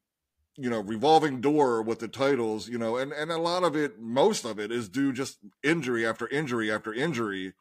[0.57, 3.99] you know revolving door with the titles, you know, and and a lot of it,
[3.99, 7.53] most of it, is due just injury after injury after injury.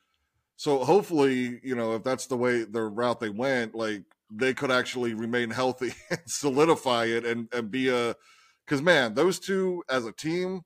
[0.57, 4.71] So hopefully, you know, if that's the way the route they went, like they could
[4.71, 8.17] actually remain healthy and solidify it and and be a
[8.71, 10.63] because man, those two as a team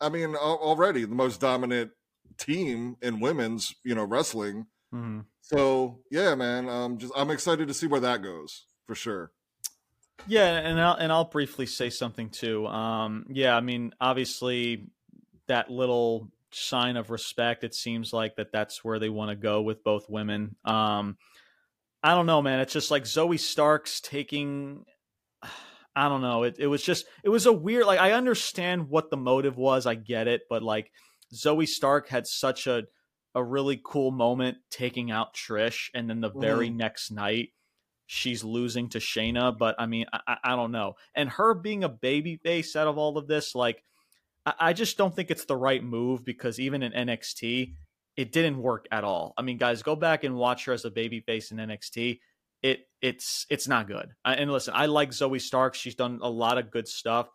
[0.00, 1.90] I mean, already the most dominant
[2.38, 4.66] team in women's, you know, wrestling.
[4.94, 5.20] Mm-hmm.
[5.42, 9.30] So yeah, man, um, just I'm excited to see where that goes for sure.
[10.26, 12.66] Yeah, and I'll and I'll briefly say something too.
[12.66, 14.86] Um, yeah, I mean, obviously
[15.48, 17.64] that little sign of respect.
[17.64, 20.56] It seems like that that's where they want to go with both women.
[20.64, 21.16] Um,
[22.02, 22.60] I don't know, man.
[22.60, 24.86] It's just like Zoey Stark's taking
[25.94, 26.44] I don't know.
[26.44, 29.86] It it was just it was a weird like I understand what the motive was.
[29.86, 30.90] I get it, but like
[31.34, 32.84] Zoey Stark had such a
[33.34, 36.76] a really cool moment taking out Trish, and then the very mm.
[36.76, 37.50] next night
[38.06, 39.56] she's losing to Shayna.
[39.56, 40.94] But I mean, I, I don't know.
[41.14, 43.82] And her being a baby face out of all of this, like
[44.46, 47.74] I, I just don't think it's the right move because even in NXT,
[48.16, 49.34] it didn't work at all.
[49.36, 52.20] I mean, guys, go back and watch her as a baby face in NXT
[52.62, 54.10] it it's it's not good.
[54.24, 55.74] And listen, I like Zoey Stark.
[55.74, 57.28] She's done a lot of good stuff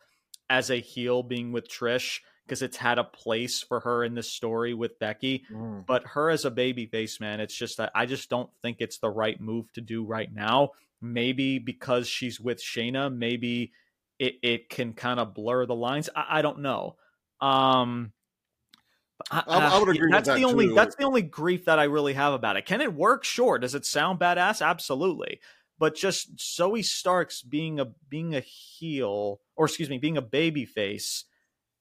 [0.50, 4.32] as a heel, being with Trish because it's had a place for her in this
[4.32, 5.46] story with Becky.
[5.52, 5.86] Mm.
[5.86, 9.00] But her as a baby face, man, it's just that I just don't think it's
[9.00, 10.72] the right move to do right now.
[11.02, 13.72] Maybe because she's with Shayna, maybe
[14.20, 16.10] it, it can kind of blur the lines.
[16.16, 16.96] I, I don't know.
[17.42, 18.12] Um,
[19.32, 20.12] I, I, uh, would agree.
[20.12, 20.76] That's that the only too.
[20.76, 22.66] that's the only grief that I really have about it.
[22.66, 23.24] Can it work?
[23.24, 23.58] Sure.
[23.58, 24.66] Does it sound badass?
[24.66, 25.40] Absolutely.
[25.78, 30.66] But just Zoey Starks being a being a heel, or excuse me, being a baby
[30.66, 31.26] face,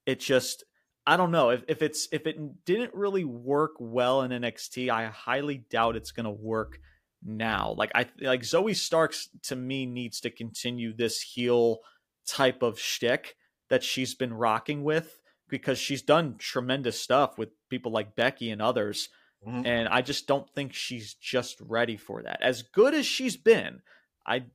[0.07, 0.64] it just
[1.07, 4.89] I don't know if, if it's if it didn't really work well in NXT.
[4.89, 6.78] I highly doubt it's going to work
[7.22, 7.74] now.
[7.76, 11.80] Like I like Zoey Starks to me needs to continue this heel
[12.26, 13.37] type of shtick
[13.70, 15.20] that she's been rocking with
[15.55, 19.09] because she's done tremendous stuff with people like Becky and others.
[19.46, 19.64] Mm-hmm.
[19.64, 22.42] And I just don't think she's just ready for that.
[22.42, 23.80] As good as she's been,
[24.26, 24.46] I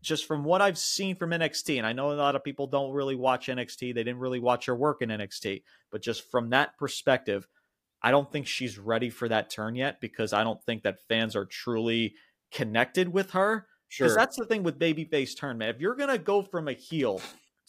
[0.00, 2.94] just from what I've seen from NXT, and I know a lot of people don't
[2.94, 6.78] really watch NXT, they didn't really watch her work in NXT, but just from that
[6.78, 7.46] perspective,
[8.02, 11.36] I don't think she's ready for that turn yet because I don't think that fans
[11.36, 12.14] are truly
[12.50, 13.66] connected with her.
[13.90, 14.16] Because sure.
[14.16, 15.68] that's the thing with babyface turn, man.
[15.68, 17.20] If you're gonna go from a heel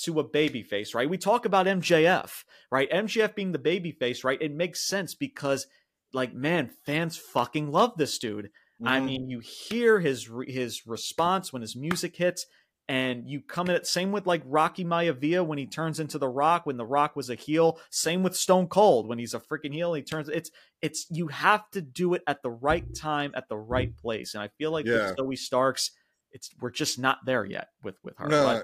[0.04, 1.10] to a babyface, right?
[1.10, 2.89] We talk about MJF, right?
[2.91, 4.41] MJF being the babyface, right?
[4.41, 5.68] It makes sense because,
[6.14, 8.45] like, man, fans fucking love this dude.
[8.45, 8.88] Mm-hmm.
[8.88, 12.45] I mean, you hear his his response when his music hits,
[12.88, 13.88] and you come in it.
[13.88, 17.30] Same with like Rocky Maivia when he turns into the Rock when the Rock was
[17.30, 17.80] a heel.
[17.89, 19.93] Same with Stone Cold when he's a freaking heel.
[19.93, 20.28] He turns.
[20.28, 20.51] It's
[20.82, 24.43] it's you have to do it at the right time at the right place, and
[24.43, 25.12] I feel like yeah.
[25.12, 25.91] with Zoey Starks,
[26.32, 28.28] it's we're just not there yet with with her.
[28.28, 28.64] No,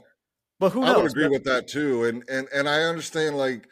[0.59, 0.89] but, who knows?
[0.89, 3.67] I would agree but, with that too, and and and I understand like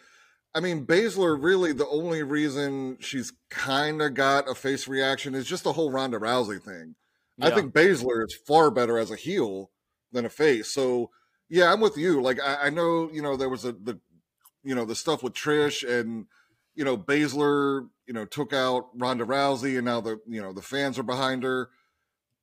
[0.57, 5.45] I mean, Baszler really the only reason she's kind of got a face reaction is
[5.45, 6.95] just the whole Ronda Rousey thing.
[7.37, 7.47] Yeah.
[7.47, 9.69] I think Baszler is far better as a heel
[10.11, 10.71] than a face.
[10.71, 11.11] So
[11.47, 12.21] yeah, I'm with you.
[12.23, 13.99] Like I, I know, you know, there was a the
[14.63, 16.25] you know the stuff with Trish and
[16.73, 20.63] you know Baszler, you know, took out Ronda Rousey, and now the you know the
[20.63, 21.69] fans are behind her.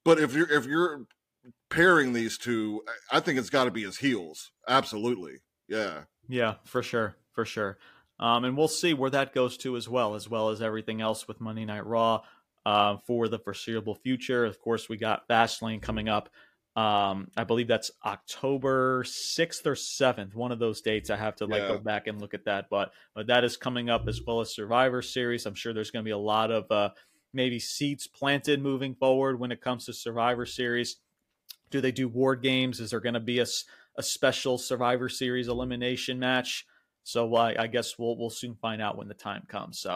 [0.05, 1.07] But if you're if you're
[1.75, 4.53] pairing these two, I think it's got to be his heels.
[4.69, 7.79] Absolutely, yeah, yeah, for sure, for sure.
[8.21, 11.27] Um, and we'll see where that goes to as well, as well as everything else
[11.27, 12.23] with Monday Night Raw
[12.65, 14.45] uh, for the foreseeable future.
[14.45, 16.29] Of course, we got Fastlane coming up.
[16.77, 21.09] Um, I believe that's October 6th or 7th, one of those dates.
[21.09, 21.69] I have to like yeah.
[21.69, 24.53] go back and look at that, but, but that is coming up as well as
[24.53, 25.47] Survivor Series.
[25.47, 26.91] I'm sure there's going to be a lot of uh,
[27.33, 30.97] maybe seeds planted moving forward when it comes to Survivor Series.
[31.75, 32.79] Do they do War Games?
[32.79, 33.47] Is there going to be a,
[33.99, 36.67] a special Survivor Series elimination match?
[37.03, 37.27] So
[37.59, 39.81] I guess we'll we'll soon find out when the time comes.
[39.81, 39.91] So